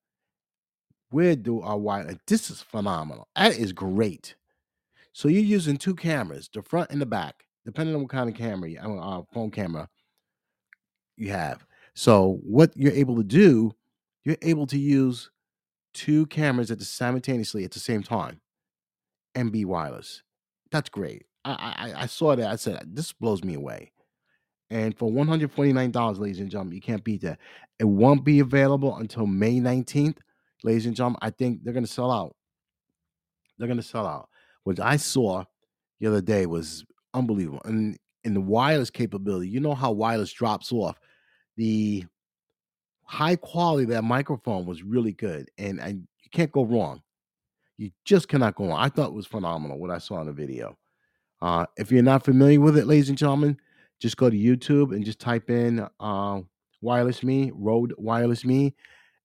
Where 1.10 1.36
do 1.36 1.62
uh, 1.62 1.76
wire. 1.76 2.18
This 2.26 2.50
is 2.50 2.62
phenomenal. 2.62 3.28
That 3.36 3.58
is 3.58 3.72
great. 3.72 4.34
So 5.20 5.28
you're 5.28 5.42
using 5.42 5.76
two 5.76 5.94
cameras, 5.94 6.48
the 6.50 6.62
front 6.62 6.90
and 6.90 6.98
the 6.98 7.04
back, 7.04 7.44
depending 7.66 7.94
on 7.94 8.00
what 8.00 8.10
kind 8.10 8.30
of 8.30 8.34
camera, 8.34 8.70
you, 8.70 8.78
uh, 8.78 9.20
phone 9.34 9.50
camera 9.50 9.86
you 11.18 11.28
have. 11.28 11.66
So 11.92 12.40
what 12.42 12.74
you're 12.74 12.94
able 12.94 13.16
to 13.16 13.22
do, 13.22 13.72
you're 14.24 14.38
able 14.40 14.66
to 14.68 14.78
use 14.78 15.30
two 15.92 16.24
cameras 16.28 16.70
at 16.70 16.78
the 16.78 16.86
simultaneously 16.86 17.64
at 17.64 17.70
the 17.70 17.80
same 17.80 18.02
time 18.02 18.40
and 19.34 19.52
be 19.52 19.66
wireless. 19.66 20.22
That's 20.72 20.88
great. 20.88 21.26
I, 21.44 21.52
I 21.52 22.02
I 22.04 22.06
saw 22.06 22.34
that. 22.34 22.50
I 22.50 22.56
said 22.56 22.82
this 22.94 23.12
blows 23.12 23.44
me 23.44 23.52
away. 23.52 23.92
And 24.70 24.96
for 24.96 25.12
one 25.12 25.28
hundred 25.28 25.52
forty 25.52 25.74
nine 25.74 25.90
dollars, 25.90 26.18
ladies 26.18 26.40
and 26.40 26.50
gentlemen, 26.50 26.76
you 26.76 26.80
can't 26.80 27.04
beat 27.04 27.20
that. 27.20 27.40
It 27.78 27.84
won't 27.84 28.24
be 28.24 28.40
available 28.40 28.96
until 28.96 29.26
May 29.26 29.60
nineteenth, 29.60 30.16
ladies 30.64 30.86
and 30.86 30.96
gentlemen. 30.96 31.18
I 31.20 31.28
think 31.28 31.62
they're 31.62 31.74
gonna 31.74 31.86
sell 31.86 32.10
out. 32.10 32.34
They're 33.58 33.68
gonna 33.68 33.82
sell 33.82 34.06
out. 34.06 34.29
What 34.70 34.78
I 34.78 34.98
saw, 34.98 35.42
the 35.98 36.06
other 36.06 36.20
day 36.20 36.46
was 36.46 36.84
unbelievable. 37.12 37.60
And 37.64 37.98
in 38.22 38.34
the 38.34 38.40
wireless 38.40 38.88
capability, 38.88 39.48
you 39.48 39.58
know 39.58 39.74
how 39.74 39.90
wireless 39.90 40.32
drops 40.32 40.70
off. 40.70 40.96
The 41.56 42.04
high 43.02 43.34
quality 43.34 43.86
that 43.86 44.04
microphone 44.04 44.66
was 44.66 44.84
really 44.84 45.10
good, 45.10 45.50
and, 45.58 45.80
and 45.80 46.06
you 46.22 46.30
can't 46.30 46.52
go 46.52 46.64
wrong. 46.64 47.02
You 47.78 47.90
just 48.04 48.28
cannot 48.28 48.54
go 48.54 48.68
wrong. 48.68 48.78
I 48.78 48.88
thought 48.90 49.08
it 49.08 49.14
was 49.14 49.26
phenomenal 49.26 49.76
what 49.76 49.90
I 49.90 49.98
saw 49.98 50.20
in 50.20 50.28
the 50.28 50.32
video. 50.32 50.78
Uh, 51.42 51.66
if 51.76 51.90
you're 51.90 52.04
not 52.04 52.24
familiar 52.24 52.60
with 52.60 52.78
it, 52.78 52.86
ladies 52.86 53.08
and 53.08 53.18
gentlemen, 53.18 53.58
just 53.98 54.18
go 54.18 54.30
to 54.30 54.36
YouTube 54.36 54.94
and 54.94 55.04
just 55.04 55.18
type 55.18 55.50
in 55.50 55.84
uh, 55.98 56.40
wireless 56.80 57.24
me, 57.24 57.50
Rode 57.56 57.92
wireless 57.98 58.44
me. 58.44 58.76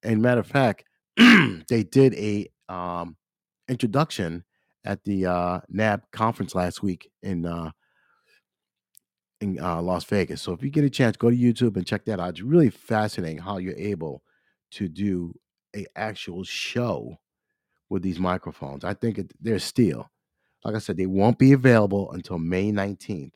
And 0.01 0.23
matter 0.23 0.39
of 0.39 0.47
fact, 0.47 0.85
they 1.17 1.83
did 1.83 2.15
a 2.15 2.47
um, 2.67 3.15
introduction 3.69 4.43
at 4.85 5.03
the 5.03 5.25
uh, 5.25 5.59
NAB 5.67 6.03
conference 6.11 6.55
last 6.55 6.81
week 6.83 7.09
in 7.23 7.45
uh, 7.45 7.71
in 9.41 9.59
uh, 9.59 9.81
Las 9.81 10.05
Vegas. 10.05 10.41
So 10.41 10.53
if 10.53 10.63
you 10.63 10.69
get 10.69 10.85
a 10.85 10.89
chance, 10.89 11.17
go 11.17 11.29
to 11.29 11.35
YouTube 11.35 11.75
and 11.75 11.85
check 11.85 12.05
that 12.05 12.19
out. 12.19 12.29
It's 12.29 12.41
really 12.41 12.69
fascinating 12.69 13.39
how 13.39 13.57
you're 13.57 13.75
able 13.75 14.23
to 14.71 14.87
do 14.87 15.33
a 15.75 15.85
actual 15.95 16.43
show 16.43 17.17
with 17.89 18.01
these 18.01 18.19
microphones. 18.19 18.83
I 18.83 18.93
think 18.93 19.17
it, 19.17 19.33
they're 19.41 19.59
still, 19.59 20.09
like 20.63 20.75
I 20.75 20.79
said, 20.79 20.97
they 20.97 21.05
won't 21.05 21.37
be 21.37 21.51
available 21.51 22.11
until 22.11 22.39
May 22.39 22.71
19th. 22.71 23.33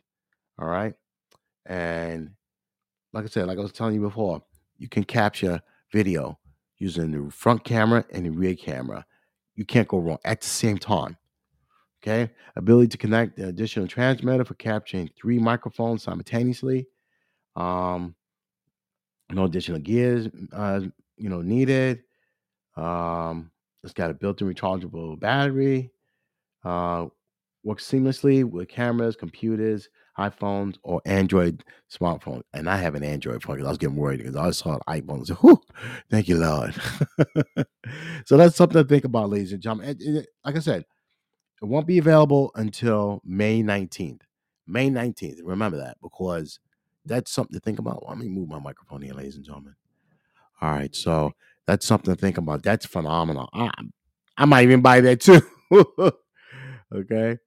All 0.58 0.68
right. 0.68 0.94
And 1.66 2.32
like 3.14 3.26
I 3.26 3.28
said, 3.28 3.48
like 3.48 3.58
I 3.58 3.62
was 3.62 3.72
telling 3.72 3.96
you 3.96 4.02
before, 4.02 4.42
you 4.78 4.88
can 4.88 5.04
capture 5.04 5.62
video 5.92 6.40
using 6.78 7.12
the 7.12 7.32
front 7.32 7.64
camera 7.64 8.06
and 8.12 8.26
the 8.26 8.30
rear 8.30 8.56
camera. 8.56 9.06
You 9.56 9.66
can't 9.66 9.88
go 9.88 10.00
wrong 10.00 10.20
at 10.24 10.42
the 10.42 10.48
same 10.48 10.78
time. 10.78 11.18
Okay. 12.02 12.32
Ability 12.56 12.88
to 12.90 12.98
connect 12.98 13.36
the 13.36 13.48
additional 13.48 13.88
transmitter 13.88 14.46
for 14.46 14.54
capturing 14.56 15.10
three 15.20 15.38
microphones 15.38 16.04
simultaneously. 16.04 16.88
Um, 17.56 18.16
no 19.32 19.46
additional 19.46 19.80
gears, 19.80 20.28
uh, 20.54 20.82
you 21.18 21.30
know, 21.30 21.42
needed. 21.42 22.04
Um, 22.76 23.52
it's 23.84 23.94
got 23.94 24.12
a 24.12 24.14
built-in 24.14 24.54
rechargeable 24.54 25.20
battery. 25.20 25.92
Uh, 26.64 27.08
works 27.64 27.86
seamlessly 27.86 28.44
with 28.44 28.70
cameras, 28.70 29.16
computers, 29.16 29.90
iPhones, 30.18 30.78
or 30.84 31.02
Android 31.06 31.64
smartphone. 31.92 32.42
And 32.54 32.70
I 32.70 32.78
have 32.78 32.96
an 32.96 33.04
Android 33.04 33.44
phone 33.44 33.56
because 33.56 33.68
I 33.68 33.72
was 33.72 33.78
getting 33.78 33.96
worried 33.96 34.20
because 34.20 34.36
I 34.36 34.52
saw 34.52 34.80
an 34.88 35.02
iPhone 35.02 35.26
said, 35.26 35.38
Whew, 35.38 35.62
thank 36.10 36.28
you, 36.28 36.38
Lord. 36.38 36.74
so 38.26 38.38
that's 38.38 38.56
something 38.56 38.82
to 38.82 38.88
think 38.88 39.06
about, 39.06 39.30
ladies 39.30 39.54
and 39.54 39.62
gentlemen. 39.62 39.98
Like 40.44 40.56
I 40.56 40.60
said, 40.60 40.86
it 41.62 41.65
won't 41.65 41.88
be 41.88 41.98
available 41.98 42.52
until 42.56 43.22
May 43.26 43.62
19th. 43.63 44.22
May 44.67 44.89
19th. 44.89 45.39
Remember 45.43 45.78
that 45.78 45.98
because 46.02 46.60
that's 47.06 47.32
something 47.32 47.54
to 47.54 47.60
think 47.60 47.80
about. 47.80 48.08
Let 48.08 48.17
me 48.17 48.30
move 48.30 48.50
my 48.50 48.60
microphone 48.60 49.02
here, 49.02 49.13
ladies 49.13 49.36
and 49.36 49.45
gentlemen. 49.45 49.76
All 50.62 50.72
right. 50.72 50.95
So 50.95 51.34
that's 51.65 51.86
something 51.86 52.13
to 52.13 52.19
think 52.19 52.38
about. 52.38 52.63
That's 52.63 52.86
phenomenal. 52.86 53.50
I, 53.54 53.72
I 54.38 54.45
might 54.45 54.63
even 54.63 54.82
buy 54.82 55.02
that 55.02 55.22
too. 55.22 55.41
okay. 56.95 57.38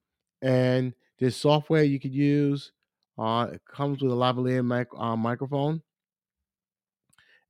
And 0.43 0.95
there's 1.19 1.37
software 1.37 1.85
you 1.85 2.01
could 2.01 2.15
use. 2.15 2.73
Uh, 3.19 3.49
it 3.53 3.63
comes 3.71 4.03
with 4.03 4.13
a 4.13 4.17
lavalier 4.17 4.65
mic- 4.67 4.89
uh, 4.99 5.17
microphone. 5.17 5.83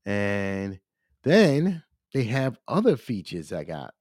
And 0.05 0.81
then 1.23 1.83
they 2.13 2.25
have 2.25 2.59
other 2.69 2.97
features 2.97 3.53
I 3.53 3.65
got. 3.65 3.95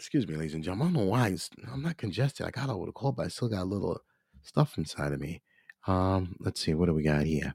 Excuse 0.00 0.26
me, 0.26 0.34
ladies 0.34 0.54
and 0.54 0.64
gentlemen. 0.64 0.88
I 0.88 0.92
don't 0.92 1.04
know 1.04 1.10
why 1.10 1.36
I'm 1.70 1.82
not 1.82 1.98
congested. 1.98 2.46
I 2.46 2.50
got 2.50 2.70
over 2.70 2.86
the 2.86 2.92
cold, 2.92 3.16
but 3.16 3.26
I 3.26 3.28
still 3.28 3.50
got 3.50 3.64
a 3.64 3.64
little 3.64 4.00
stuff 4.42 4.78
inside 4.78 5.12
of 5.12 5.20
me. 5.20 5.42
Um, 5.86 6.36
let's 6.40 6.58
see, 6.62 6.72
what 6.72 6.86
do 6.86 6.94
we 6.94 7.02
got 7.02 7.24
here? 7.24 7.54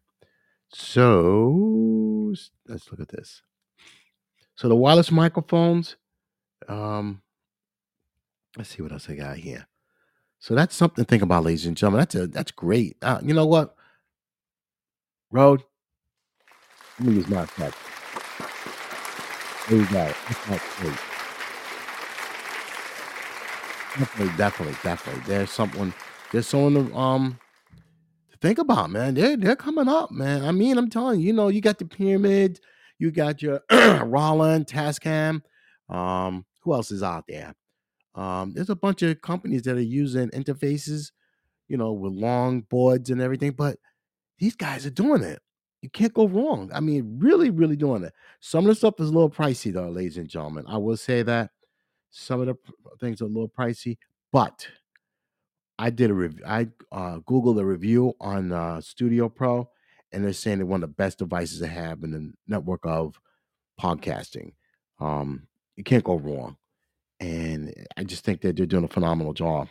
So 0.69 2.35
let's 2.67 2.91
look 2.91 2.99
at 2.99 3.07
this. 3.07 3.41
So 4.53 4.69
the 4.69 4.75
wireless 4.75 5.09
microphones. 5.09 5.95
Um, 6.67 7.23
let's 8.55 8.69
see 8.69 8.83
what 8.83 8.91
else 8.91 9.09
I 9.09 9.15
got 9.15 9.37
here. 9.37 9.65
So 10.37 10.53
that's 10.53 10.75
something 10.75 11.03
to 11.03 11.09
think 11.09 11.23
about, 11.23 11.45
ladies 11.45 11.65
and 11.65 11.75
gentlemen. 11.75 12.01
That's 12.01 12.13
a 12.13 12.27
that's 12.27 12.51
great. 12.51 12.95
Uh, 13.01 13.21
you 13.23 13.33
know 13.33 13.47
what? 13.47 13.75
Rode. 15.31 15.63
Let 16.99 17.09
me 17.09 17.15
use 17.15 17.27
my 17.27 17.41
effect. 17.41 17.75
There 19.67 19.79
you 19.79 19.85
go. 19.87 20.13
That's 20.27 20.47
not 20.47 20.61
great. 20.77 21.14
Definitely, 23.97 24.37
definitely, 24.37 24.75
definitely. 24.83 25.23
There's 25.25 25.49
someone. 25.49 25.93
There's 26.31 26.47
someone 26.47 26.73
to 26.89 26.95
um 26.97 27.39
to 28.31 28.37
think 28.37 28.57
about, 28.57 28.89
man. 28.89 29.13
They're 29.13 29.37
they're 29.37 29.55
coming 29.55 29.87
up, 29.87 30.11
man. 30.11 30.43
I 30.43 30.51
mean, 30.51 30.77
I'm 30.77 30.89
telling 30.89 31.21
you, 31.21 31.27
you 31.27 31.33
know, 31.33 31.47
you 31.47 31.61
got 31.61 31.79
the 31.79 31.85
pyramid, 31.85 32.59
you 32.99 33.11
got 33.11 33.41
your 33.41 33.61
Roland, 33.71 34.67
Tascam. 34.67 35.41
Um, 35.89 36.45
who 36.61 36.73
else 36.73 36.91
is 36.91 37.03
out 37.03 37.25
there? 37.29 37.53
Um, 38.15 38.53
there's 38.53 38.69
a 38.69 38.75
bunch 38.75 39.01
of 39.01 39.21
companies 39.21 39.61
that 39.63 39.77
are 39.77 39.81
using 39.81 40.29
interfaces, 40.29 41.11
you 41.67 41.77
know, 41.77 41.93
with 41.93 42.13
long 42.13 42.61
boards 42.61 43.09
and 43.09 43.21
everything, 43.21 43.51
but 43.51 43.77
these 44.39 44.55
guys 44.55 44.85
are 44.85 44.91
doing 44.91 45.23
it. 45.23 45.41
You 45.81 45.89
can't 45.89 46.13
go 46.13 46.27
wrong. 46.27 46.71
I 46.73 46.79
mean, 46.79 47.17
really, 47.19 47.49
really 47.49 47.75
doing 47.75 48.03
it. 48.03 48.13
Some 48.39 48.65
of 48.65 48.69
the 48.69 48.75
stuff 48.75 48.99
is 48.99 49.09
a 49.09 49.13
little 49.13 49.29
pricey, 49.29 49.71
though, 49.71 49.89
ladies 49.89 50.17
and 50.17 50.27
gentlemen. 50.27 50.65
I 50.67 50.77
will 50.77 50.97
say 50.97 51.21
that 51.23 51.51
some 52.15 52.39
of 52.39 52.47
the 52.47 52.55
things 52.99 53.21
are 53.21 53.25
a 53.25 53.27
little 53.27 53.49
pricey, 53.49 53.97
but 54.31 54.65
I 55.77 55.89
did 55.89 56.09
a 56.09 56.13
review. 56.13 56.45
I 56.47 56.69
uh, 56.91 57.19
googled 57.19 57.59
a 57.59 57.65
review 57.65 58.13
on 58.21 58.53
uh, 58.53 58.79
Studio 58.79 59.27
Pro, 59.27 59.69
and 60.13 60.23
they're 60.23 60.31
saying 60.31 60.59
they're 60.59 60.65
one 60.65 60.81
of 60.81 60.89
the 60.89 60.95
best 60.95 61.17
devices 61.19 61.59
to 61.59 61.67
have 61.67 62.03
in 62.03 62.11
the 62.11 62.31
network 62.47 62.85
of 62.85 63.19
podcasting. 63.79 64.53
Um, 65.01 65.45
you 65.75 65.83
can't 65.83 66.05
go 66.05 66.15
wrong, 66.15 66.55
and 67.19 67.73
I 67.97 68.05
just 68.05 68.23
think 68.23 68.39
that 68.41 68.55
they're 68.55 68.65
doing 68.65 68.85
a 68.85 68.89
phenomenal 68.89 69.33
job. 69.33 69.67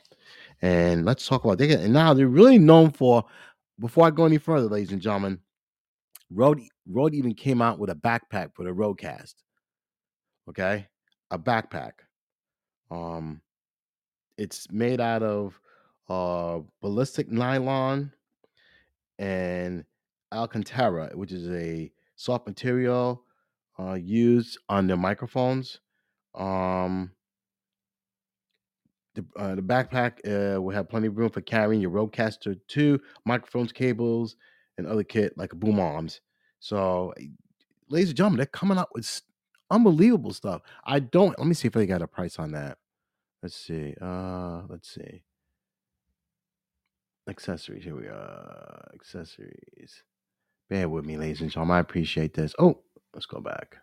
And 0.61 1.07
let's 1.07 1.27
talk 1.27 1.45
about 1.45 1.57
they 1.57 1.73
and 1.73 1.95
now 1.95 2.13
they're 2.13 2.29
really 2.29 2.59
known 2.59 2.91
for. 2.91 3.25
Before 3.81 4.07
I 4.07 4.11
go 4.11 4.27
any 4.27 4.39
further, 4.39 4.69
ladies 4.69 4.93
and 4.93 5.01
gentlemen, 5.01 5.41
Rode 6.31 6.61
Rode 6.87 7.15
even 7.15 7.35
came 7.35 7.63
out 7.63 7.79
with 7.79 7.89
a 7.89 7.95
backpack 7.95 8.55
for 8.55 8.65
the 8.65 8.71
Roadcast. 8.71 9.35
Okay, 10.51 10.87
a 11.31 11.39
backpack. 11.39 11.93
Um, 12.90 13.40
it's 14.38 14.70
made 14.70 15.01
out 15.01 15.23
of 15.23 15.61
uh 16.09 16.61
ballistic 16.83 17.31
nylon 17.31 18.12
and 19.18 19.85
alcantara, 20.33 21.11
which 21.14 21.33
is 21.33 21.49
a 21.51 21.90
soft 22.16 22.47
material 22.47 23.25
uh, 23.79 23.94
used 23.94 24.59
on 24.68 24.87
the 24.87 24.97
microphones. 24.97 25.81
Um, 26.35 27.12
the, 29.14 29.25
uh, 29.37 29.55
the 29.55 29.62
backpack 29.62 30.18
uh, 30.27 30.61
will 30.61 30.75
have 30.75 30.88
plenty 30.88 31.07
of 31.07 31.16
room 31.16 31.31
for 31.31 31.40
carrying 31.40 31.81
your 31.81 31.90
Rodecaster 31.90 32.59
2, 32.68 33.01
microphones, 33.25 33.73
cables, 33.73 34.37
and 34.77 34.87
other 34.87 35.05
kit 35.05 35.38
like 35.38 35.51
boom 35.51 35.79
arms. 35.79 36.20
So, 36.59 37.14
ladies 37.88 38.09
and 38.09 38.16
gentlemen, 38.16 38.38
they're 38.38 38.47
coming 38.47 38.79
out 38.79 38.92
with 38.92 39.23
unbelievable 39.70 40.33
stuff. 40.33 40.62
I 40.85 41.00
don't. 41.00 41.38
Let 41.38 41.46
me 41.46 41.55
see 41.55 41.68
if 41.68 41.74
they 41.74 41.87
got 41.87 42.03
a 42.03 42.07
price 42.07 42.38
on 42.38 42.53
that. 42.53 42.79
Let's 43.42 43.57
see. 43.57 43.94
Uh, 44.00 44.62
let's 44.68 44.92
see. 44.94 45.22
Accessories. 47.29 47.85
Here 47.85 47.96
we 47.96 48.07
are. 48.07 48.90
Accessories. 48.94 50.03
Bear 50.70 50.88
with 50.88 51.05
me, 51.05 51.16
ladies 51.16 51.40
and 51.40 51.50
gentlemen. 51.50 51.77
I 51.77 51.81
appreciate 51.81 52.35
this. 52.35 52.55
Oh, 52.59 52.81
let's 53.12 53.27
go 53.27 53.40
back. 53.40 53.77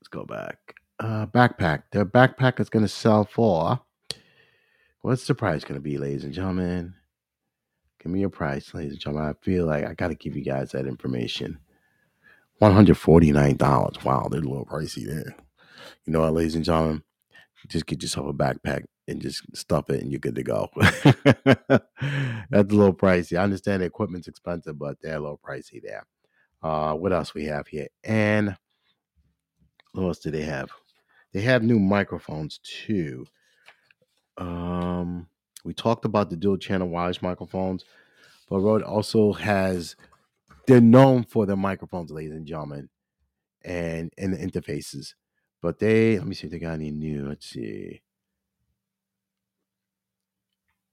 Let's 0.00 0.08
go 0.08 0.24
back. 0.24 0.74
Uh, 0.98 1.26
backpack. 1.26 1.84
Their 1.92 2.06
backpack 2.06 2.58
is 2.60 2.70
going 2.70 2.84
to 2.84 2.88
sell 2.88 3.24
for. 3.24 3.80
What's 5.02 5.26
the 5.26 5.34
price 5.34 5.62
going 5.62 5.74
to 5.78 5.80
be, 5.80 5.98
ladies 5.98 6.24
and 6.24 6.32
gentlemen? 6.32 6.94
Give 8.02 8.10
me 8.10 8.20
your 8.20 8.30
price, 8.30 8.72
ladies 8.74 8.92
and 8.92 9.00
gentlemen. 9.00 9.28
I 9.30 9.44
feel 9.44 9.66
like 9.66 9.84
I 9.84 9.94
got 9.94 10.08
to 10.08 10.14
give 10.14 10.36
you 10.36 10.42
guys 10.42 10.72
that 10.72 10.86
information. 10.86 11.58
$149. 12.60 14.04
Wow, 14.04 14.28
they're 14.30 14.40
a 14.40 14.42
little 14.44 14.66
pricey 14.66 15.06
there. 15.06 15.36
You 16.04 16.12
know 16.12 16.20
what, 16.20 16.34
ladies 16.34 16.54
and 16.54 16.64
gentlemen? 16.64 17.02
Just 17.68 17.86
get 17.86 18.02
yourself 18.02 18.28
a 18.28 18.32
backpack 18.32 18.84
and 19.08 19.20
just 19.20 19.42
stuff 19.56 19.90
it 19.90 20.00
and 20.00 20.10
you're 20.10 20.20
good 20.20 20.36
to 20.36 20.42
go. 20.42 20.68
That's 20.76 22.72
a 22.72 22.76
little 22.76 22.94
pricey. 22.94 23.38
I 23.38 23.42
understand 23.42 23.82
the 23.82 23.86
equipment's 23.86 24.28
expensive, 24.28 24.78
but 24.78 24.98
they're 25.02 25.16
a 25.16 25.20
little 25.20 25.40
pricey 25.44 25.82
there. 25.82 26.06
Uh, 26.62 26.94
what 26.94 27.12
else 27.12 27.34
we 27.34 27.44
have 27.46 27.66
here? 27.66 27.88
And 28.04 28.56
what 29.92 30.04
else 30.04 30.18
do 30.20 30.30
they 30.30 30.42
have? 30.42 30.70
They 31.32 31.40
have 31.42 31.62
new 31.62 31.78
microphones 31.78 32.60
too. 32.62 33.26
Um, 34.38 35.28
we 35.64 35.74
talked 35.74 36.04
about 36.04 36.30
the 36.30 36.36
dual 36.36 36.56
channel 36.56 36.88
wireless 36.88 37.22
microphones, 37.22 37.84
but 38.48 38.60
Rode 38.60 38.82
also 38.82 39.32
has. 39.32 39.96
They're 40.66 40.80
known 40.80 41.24
for 41.24 41.46
their 41.46 41.56
microphones, 41.56 42.10
ladies 42.10 42.32
and 42.32 42.46
gentlemen, 42.46 42.88
and 43.64 44.12
and 44.18 44.32
the 44.32 44.38
interfaces. 44.38 45.14
But 45.62 45.78
they 45.78 46.18
let 46.18 46.26
me 46.26 46.34
see 46.34 46.46
if 46.46 46.52
they 46.52 46.58
got 46.58 46.74
any 46.74 46.90
new. 46.90 47.28
Let's 47.28 47.46
see. 47.48 48.02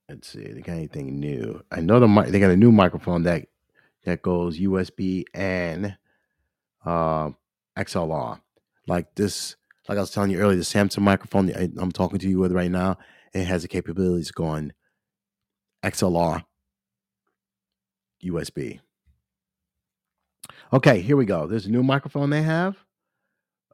let's 0.10 0.28
see. 0.28 0.48
They 0.52 0.62
got 0.62 0.74
anything 0.74 1.20
new? 1.20 1.62
I 1.72 1.82
know 1.82 2.00
the 2.00 2.08
mic. 2.08 2.28
They 2.28 2.40
got 2.40 2.52
a 2.52 2.58
new 2.58 2.72
microphone 2.72 3.24
that 3.24 3.48
that 4.06 4.22
goes 4.22 4.60
USB 4.60 5.24
and 5.34 5.98
uh, 6.86 7.32
XLR. 7.78 8.40
Like 8.88 9.16
this, 9.16 9.56
like 9.88 9.98
I 9.98 10.02
was 10.02 10.12
telling 10.12 10.32
you 10.32 10.40
earlier, 10.40 10.58
the 10.58 10.64
Samsung 10.64 11.02
microphone 11.02 11.52
I, 11.56 11.70
I'm 11.78 11.92
talking 11.92 12.20
to 12.20 12.30
you 12.30 12.40
with 12.40 12.52
right 12.52 12.72
now, 12.72 12.98
it 13.34 13.46
has 13.46 13.62
the 13.62 13.68
capabilities 13.68 14.32
going 14.32 14.74
XLR, 15.84 16.44
USB. 18.24 18.80
Okay, 20.74 21.02
here 21.02 21.16
we 21.16 21.26
go. 21.26 21.46
There's 21.46 21.68
a 21.68 21.72
new 21.72 21.84
microphone 21.84 22.32
they 22.32 22.42
have. 22.42 22.76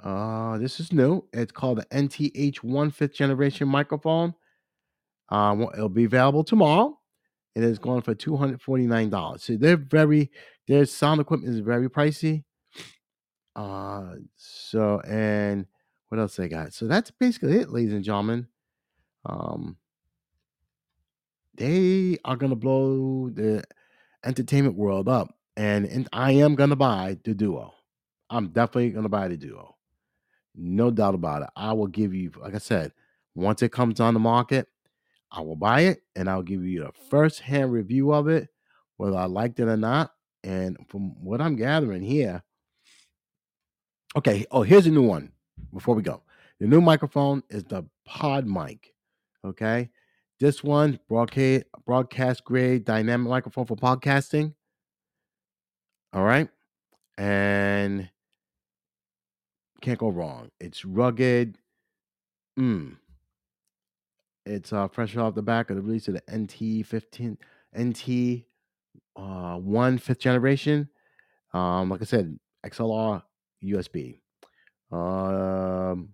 Uh, 0.04 0.58
this 0.58 0.82
is 0.82 0.92
new. 0.92 1.24
It's 1.32 1.54
called 1.54 1.78
the 1.78 1.86
NTH1 1.86 2.94
fifth 2.94 3.14
generation 3.14 3.70
microphone. 3.70 4.34
Uh, 5.30 5.68
it'll 5.74 5.88
be 5.88 6.04
available 6.04 6.44
tomorrow. 6.44 7.00
It 7.56 7.64
is 7.64 7.80
going 7.80 8.02
for 8.02 8.14
two 8.14 8.36
hundred 8.36 8.62
forty 8.62 8.86
nine 8.86 9.10
dollars. 9.10 9.44
So 9.44 9.56
they're 9.56 9.78
very 9.78 10.30
their 10.68 10.86
sound 10.86 11.22
equipment 11.22 11.54
is 11.54 11.62
very 11.62 11.90
pricey. 11.90 12.44
Uh, 13.56 14.16
so 14.36 15.00
and 15.08 15.68
what 16.10 16.20
else 16.20 16.36
they 16.36 16.50
got? 16.50 16.74
So 16.74 16.86
that's 16.86 17.12
basically 17.12 17.60
it, 17.60 17.70
ladies 17.70 17.94
and 17.94 18.04
gentlemen. 18.04 18.48
Um, 19.26 19.78
they 21.56 22.18
are 22.26 22.36
gonna 22.36 22.58
blow 22.58 23.30
the 23.30 23.64
entertainment 24.26 24.76
world 24.76 25.08
up, 25.08 25.34
and, 25.60 25.86
and 25.86 26.08
I 26.14 26.32
am 26.32 26.56
gonna 26.56 26.78
buy 26.78 27.18
the 27.26 27.34
Duo. 27.34 27.74
I'm 28.30 28.48
definitely 28.48 28.92
gonna 28.92 29.10
buy 29.10 29.28
the 29.28 29.36
Duo, 29.36 29.76
no 30.56 30.90
doubt 30.90 31.16
about 31.16 31.42
it. 31.42 31.50
I 31.56 31.74
will 31.74 31.88
give 31.88 32.14
you, 32.14 32.32
like 32.42 32.56
I 32.56 32.60
said, 32.60 32.94
once 33.36 33.62
it 33.62 33.74
comes 33.74 34.00
on 34.00 34.14
the 34.14 34.22
market, 34.22 34.68
I 35.32 35.42
will 35.42 35.58
buy 35.58 35.82
it, 35.82 36.02
and 36.16 36.30
I'll 36.30 36.44
give 36.44 36.64
you 36.64 36.86
a 36.86 36.92
first 37.10 37.42
hand 37.42 37.74
review 37.74 38.14
of 38.14 38.30
it, 38.30 38.48
whether 38.96 39.18
I 39.18 39.26
liked 39.26 39.60
it 39.60 39.68
or 39.68 39.76
not. 39.76 40.12
And 40.46 40.78
from 40.88 41.22
what 41.22 41.42
I'm 41.42 41.58
gathering 41.58 42.04
here, 42.04 42.42
okay. 44.16 44.46
Oh, 44.52 44.64
here's 44.64 44.88
a 44.88 44.92
new 44.92 45.04
one. 45.04 45.34
Before 45.74 45.94
we 45.94 46.02
go, 46.02 46.24
the 46.62 46.68
new 46.68 46.80
microphone 46.80 47.44
is 47.50 47.66
the 47.66 47.84
Pod 48.06 48.48
Mic. 48.48 48.94
Okay, 49.44 49.90
this 50.40 50.64
one 50.64 51.00
broadcast 51.10 51.66
broadcast 51.86 52.46
grade 52.46 52.86
dynamic 52.86 53.30
microphone 53.30 53.66
for 53.66 53.76
podcasting. 53.76 54.54
All 56.14 56.24
right, 56.24 56.50
and 57.18 58.10
can't 59.82 60.00
go 60.00 60.10
wrong. 60.10 60.50
It's 60.60 60.84
rugged. 60.84 61.58
Mm. 62.60 62.98
It's 64.46 64.74
uh, 64.74 64.88
fresh 64.88 65.16
off 65.16 65.36
the 65.36 65.42
back 65.42 65.70
of 65.70 65.76
the 65.76 65.82
release 65.82 66.08
of 66.08 66.16
the 66.16 66.36
NT 66.36 66.86
fifteen 66.86 67.38
NT 67.80 68.46
uh, 69.16 69.58
one 69.58 69.98
fifth 69.98 70.20
generation. 70.20 70.90
Um, 71.54 71.90
like 71.90 72.02
I 72.02 72.06
said, 72.06 72.38
XLR 72.66 73.22
USB. 73.64 74.20
Um, 74.92 76.10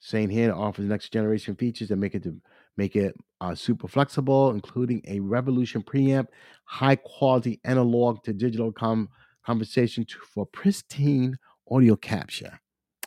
saying 0.00 0.30
here 0.30 0.50
it 0.50 0.54
offers 0.54 0.84
next 0.84 1.12
generation 1.12 1.56
features 1.56 1.88
that 1.88 1.96
make 1.96 2.14
it 2.14 2.22
to 2.22 2.36
make 2.76 2.96
it 2.96 3.16
uh, 3.40 3.54
super 3.54 3.88
flexible, 3.88 4.50
including 4.50 5.02
a 5.06 5.20
Revolution 5.20 5.82
preamp, 5.82 6.26
high 6.64 6.96
quality 6.96 7.60
analog 7.64 8.22
to 8.24 8.32
digital 8.32 8.72
com- 8.72 9.08
conversation 9.46 10.04
to, 10.06 10.18
for 10.20 10.46
pristine 10.46 11.38
audio 11.70 11.96
capture. 11.96 12.60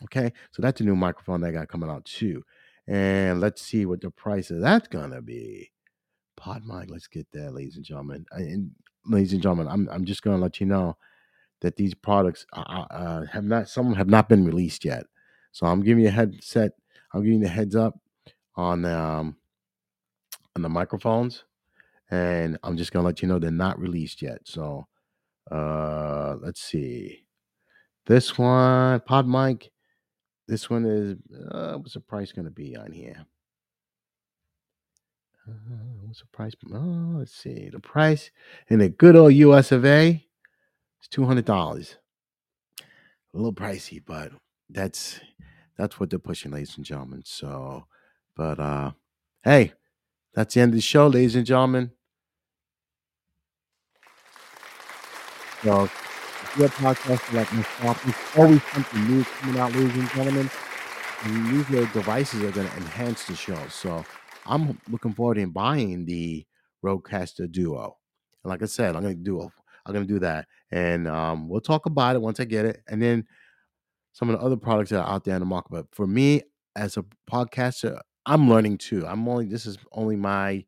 Okay, 0.03 0.31
so 0.51 0.61
that's 0.61 0.81
a 0.81 0.83
new 0.83 0.95
microphone 0.95 1.41
that 1.41 1.53
got 1.53 1.69
coming 1.69 1.89
out 1.89 2.05
too. 2.05 2.43
And 2.87 3.41
let's 3.41 3.61
see 3.61 3.85
what 3.85 4.01
the 4.01 4.11
price 4.11 4.51
of 4.51 4.61
that's 4.61 4.87
gonna 4.87 5.21
be. 5.21 5.71
Pod 6.37 6.63
mic, 6.65 6.89
let's 6.89 7.07
get 7.07 7.27
that, 7.33 7.53
ladies 7.53 7.77
and 7.77 7.85
gentlemen. 7.85 8.25
Uh, 8.31 8.37
And 8.37 8.71
ladies 9.05 9.33
and 9.33 9.41
gentlemen, 9.41 9.67
I'm 9.67 9.89
I'm 9.89 10.05
just 10.05 10.23
gonna 10.23 10.37
let 10.41 10.59
you 10.59 10.67
know 10.67 10.97
that 11.61 11.77
these 11.77 11.95
products 11.95 12.45
uh, 12.53 12.85
uh, 12.91 13.25
have 13.27 13.43
not 13.43 13.69
some 13.69 13.95
have 13.95 14.09
not 14.09 14.29
been 14.29 14.45
released 14.45 14.85
yet. 14.85 15.05
So 15.51 15.65
I'm 15.65 15.81
giving 15.81 16.03
you 16.03 16.09
a 16.09 16.13
headset. 16.13 16.73
I'm 17.13 17.23
giving 17.23 17.41
you 17.41 17.47
a 17.47 17.49
heads 17.49 17.75
up 17.75 17.99
on 18.55 18.85
um 18.85 19.37
on 20.55 20.61
the 20.63 20.69
microphones, 20.69 21.45
and 22.11 22.57
I'm 22.63 22.77
just 22.77 22.91
gonna 22.93 23.05
let 23.05 23.21
you 23.21 23.27
know 23.27 23.39
they're 23.39 23.51
not 23.51 23.79
released 23.79 24.21
yet. 24.21 24.41
So 24.45 24.87
uh 25.51 26.35
let's 26.41 26.61
see. 26.61 27.25
This 28.05 28.37
one, 28.37 29.01
Pod 29.01 29.27
Mic. 29.27 29.71
This 30.47 30.69
one 30.69 30.85
is 30.85 31.17
uh, 31.51 31.77
what's 31.77 31.93
the 31.93 31.99
price 31.99 32.31
gonna 32.31 32.51
be 32.51 32.75
on 32.75 32.91
here? 32.91 33.25
Uh, 35.47 35.53
what's 36.05 36.19
the 36.21 36.27
price? 36.27 36.53
Oh, 36.73 37.15
let's 37.19 37.35
see. 37.35 37.69
The 37.69 37.79
price 37.79 38.31
in 38.69 38.79
the 38.79 38.89
good 38.89 39.15
old 39.15 39.33
US 39.33 39.71
of 39.71 39.85
A 39.85 40.25
is 41.01 41.07
two 41.09 41.25
hundred 41.25 41.45
dollars. 41.45 41.97
A 43.33 43.37
little 43.37 43.53
pricey, 43.53 44.01
but 44.05 44.31
that's 44.69 45.19
that's 45.77 45.99
what 45.99 46.09
they're 46.09 46.19
pushing, 46.19 46.51
ladies 46.51 46.77
and 46.77 46.85
gentlemen. 46.85 47.23
So, 47.25 47.85
but 48.35 48.59
uh 48.59 48.91
hey, 49.43 49.73
that's 50.33 50.53
the 50.53 50.61
end 50.61 50.71
of 50.71 50.75
the 50.75 50.81
show, 50.81 51.07
ladies 51.07 51.35
and 51.35 51.45
gentlemen. 51.45 51.91
So, 55.63 55.83
if 55.85 56.55
you're 56.57 56.67
a 56.67 56.69
podcaster 56.69 57.33
like 57.33 57.51
myself, 57.53 58.03
there's 58.03 58.37
always 58.37 58.61
something 58.73 59.07
new 59.07 59.23
coming 59.23 59.59
out, 59.59 59.73
ladies 59.73 59.95
and 59.95 60.09
gentlemen. 60.11 60.49
And 61.23 61.47
these 61.51 61.67
devices 61.93 62.43
are 62.43 62.51
going 62.51 62.67
to 62.67 62.77
enhance 62.77 63.25
the 63.25 63.35
show. 63.35 63.59
So, 63.69 64.05
I'm 64.45 64.79
looking 64.89 65.13
forward 65.13 65.35
to 65.35 65.47
buying 65.47 66.05
the 66.05 66.45
Rodecaster 66.85 67.51
Duo. 67.51 67.97
And 68.43 68.49
like 68.49 68.61
I 68.61 68.65
said, 68.65 68.95
I'm 68.95 69.01
going 69.03 69.17
to 69.17 69.23
do 69.23 69.49
I'm 69.85 69.93
going 69.93 70.05
to 70.05 70.13
do 70.13 70.19
that, 70.19 70.47
and 70.69 71.07
um, 71.07 71.47
we'll 71.47 71.61
talk 71.61 71.85
about 71.85 72.15
it 72.17 72.21
once 72.21 72.41
I 72.41 72.43
get 72.43 72.65
it, 72.65 72.83
and 72.89 73.01
then 73.01 73.25
some 74.11 74.29
of 74.29 74.37
the 74.37 74.45
other 74.45 74.57
products 74.57 74.89
that 74.89 75.01
are 75.01 75.09
out 75.09 75.23
there 75.23 75.35
in 75.35 75.39
the 75.39 75.45
market. 75.45 75.71
But 75.71 75.85
for 75.93 76.07
me, 76.07 76.41
as 76.75 76.97
a 76.97 77.05
podcaster, 77.31 77.99
I'm 78.25 78.49
learning 78.49 78.79
too. 78.79 79.05
I'm 79.07 79.27
only 79.29 79.45
this 79.45 79.65
is 79.65 79.77
only 79.93 80.15
my 80.17 80.65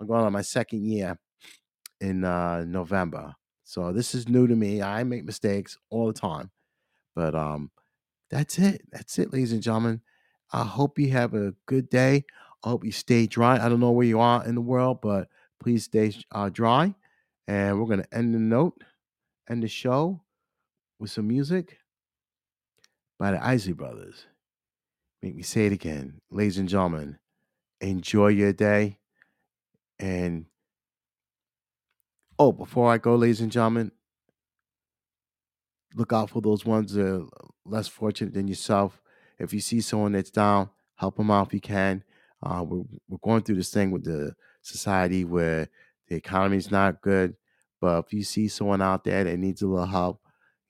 I'm 0.00 0.06
going 0.06 0.24
on 0.24 0.32
my 0.32 0.42
second 0.42 0.84
year 0.84 1.18
in 2.00 2.24
uh, 2.24 2.64
November, 2.66 3.34
so 3.74 3.92
this 3.92 4.14
is 4.14 4.28
new 4.28 4.46
to 4.46 4.54
me. 4.54 4.82
I 4.82 5.02
make 5.02 5.24
mistakes 5.24 5.76
all 5.90 6.06
the 6.06 6.12
time, 6.12 6.52
but 7.16 7.34
um, 7.34 7.72
that's 8.30 8.56
it. 8.56 8.82
That's 8.92 9.18
it, 9.18 9.32
ladies 9.32 9.50
and 9.50 9.64
gentlemen. 9.64 10.00
I 10.52 10.62
hope 10.62 10.96
you 10.96 11.10
have 11.10 11.34
a 11.34 11.54
good 11.66 11.90
day. 11.90 12.24
I 12.62 12.68
hope 12.68 12.84
you 12.84 12.92
stay 12.92 13.26
dry. 13.26 13.56
I 13.58 13.68
don't 13.68 13.80
know 13.80 13.90
where 13.90 14.06
you 14.06 14.20
are 14.20 14.46
in 14.46 14.54
the 14.54 14.60
world, 14.60 15.00
but 15.02 15.26
please 15.58 15.82
stay 15.82 16.14
uh, 16.30 16.50
dry. 16.50 16.94
And 17.48 17.80
we're 17.80 17.88
gonna 17.88 18.06
end 18.12 18.32
the 18.32 18.38
note, 18.38 18.80
end 19.50 19.64
the 19.64 19.68
show 19.68 20.22
with 21.00 21.10
some 21.10 21.26
music 21.26 21.78
by 23.18 23.32
the 23.32 23.44
Isley 23.44 23.72
Brothers. 23.72 24.24
Make 25.20 25.34
me 25.34 25.42
say 25.42 25.66
it 25.66 25.72
again, 25.72 26.20
ladies 26.30 26.58
and 26.58 26.68
gentlemen. 26.68 27.18
Enjoy 27.80 28.28
your 28.28 28.52
day. 28.52 29.00
And 29.98 30.46
oh, 32.38 32.52
before 32.52 32.90
I 32.90 32.98
go, 32.98 33.16
ladies 33.16 33.40
and 33.40 33.52
gentlemen, 33.52 33.92
look 35.94 36.12
out 36.12 36.30
for 36.30 36.40
those 36.40 36.64
ones 36.64 36.94
that 36.94 37.06
are 37.06 37.26
less 37.64 37.88
fortunate 37.88 38.34
than 38.34 38.48
yourself. 38.48 39.00
If 39.38 39.52
you 39.52 39.60
see 39.60 39.80
someone 39.80 40.12
that's 40.12 40.30
down, 40.30 40.70
help 40.96 41.16
them 41.16 41.30
out 41.30 41.48
if 41.48 41.54
you 41.54 41.60
can. 41.60 42.04
Uh, 42.42 42.64
we're, 42.66 42.84
we're 43.08 43.18
going 43.22 43.42
through 43.42 43.56
this 43.56 43.70
thing 43.70 43.90
with 43.90 44.04
the 44.04 44.34
society 44.62 45.24
where 45.24 45.68
the 46.08 46.16
economy 46.16 46.56
is 46.56 46.70
not 46.70 47.00
good. 47.00 47.34
But 47.80 48.04
if 48.04 48.12
you 48.12 48.22
see 48.22 48.48
someone 48.48 48.82
out 48.82 49.04
there 49.04 49.24
that 49.24 49.38
needs 49.38 49.62
a 49.62 49.66
little 49.66 49.86
help, 49.86 50.20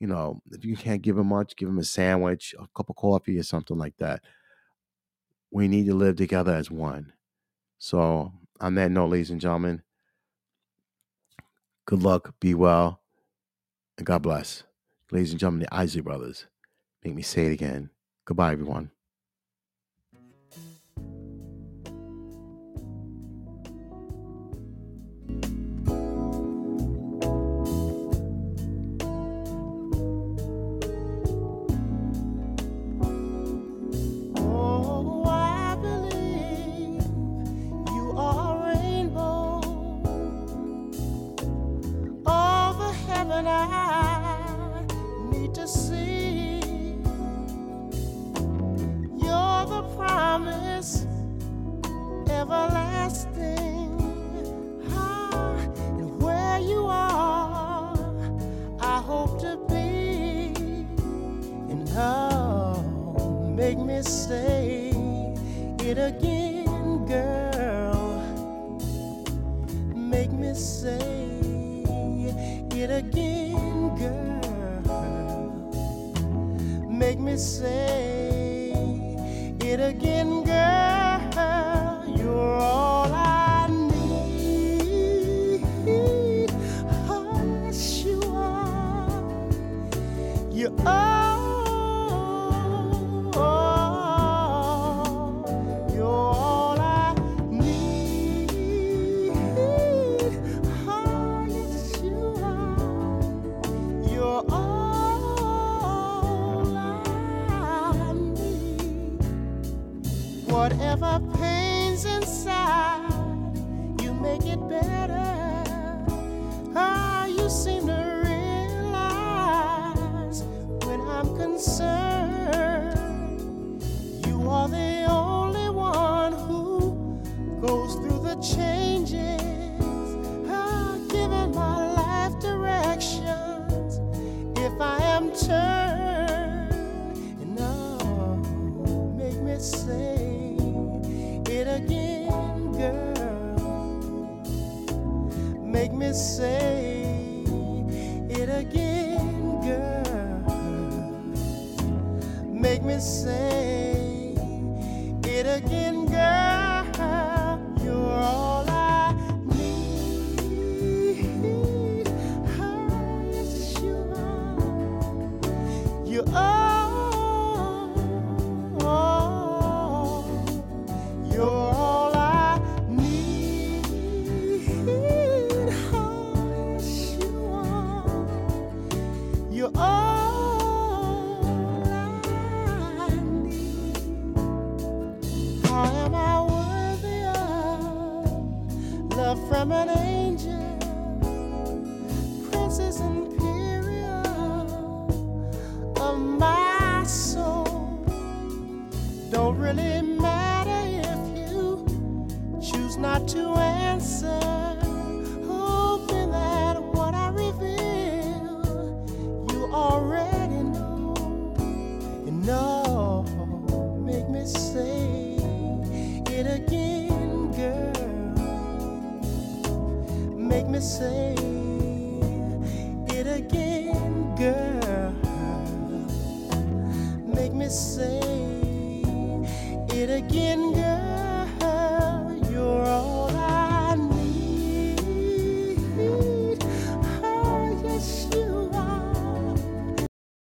you 0.00 0.06
know, 0.06 0.42
if 0.50 0.64
you 0.64 0.76
can't 0.76 1.02
give 1.02 1.16
them 1.16 1.28
much, 1.28 1.56
give 1.56 1.68
them 1.68 1.78
a 1.78 1.84
sandwich, 1.84 2.54
a 2.58 2.66
cup 2.76 2.90
of 2.90 2.96
coffee, 2.96 3.38
or 3.38 3.42
something 3.42 3.78
like 3.78 3.96
that. 3.98 4.22
We 5.50 5.68
need 5.68 5.86
to 5.86 5.94
live 5.94 6.16
together 6.16 6.52
as 6.52 6.70
one. 6.70 7.12
So, 7.78 8.32
on 8.60 8.74
that 8.74 8.90
note, 8.90 9.10
ladies 9.10 9.30
and 9.30 9.40
gentlemen, 9.40 9.82
good 11.86 12.02
luck, 12.02 12.34
be 12.40 12.54
well, 12.54 13.00
and 13.98 14.06
God 14.06 14.22
bless. 14.22 14.64
Ladies 15.10 15.30
and 15.30 15.40
gentlemen, 15.40 15.66
the 15.70 15.74
Isley 15.74 16.00
Brothers. 16.00 16.46
Make 17.04 17.14
me 17.14 17.22
say 17.22 17.46
it 17.46 17.52
again. 17.52 17.90
Goodbye, 18.24 18.52
everyone. 18.52 18.90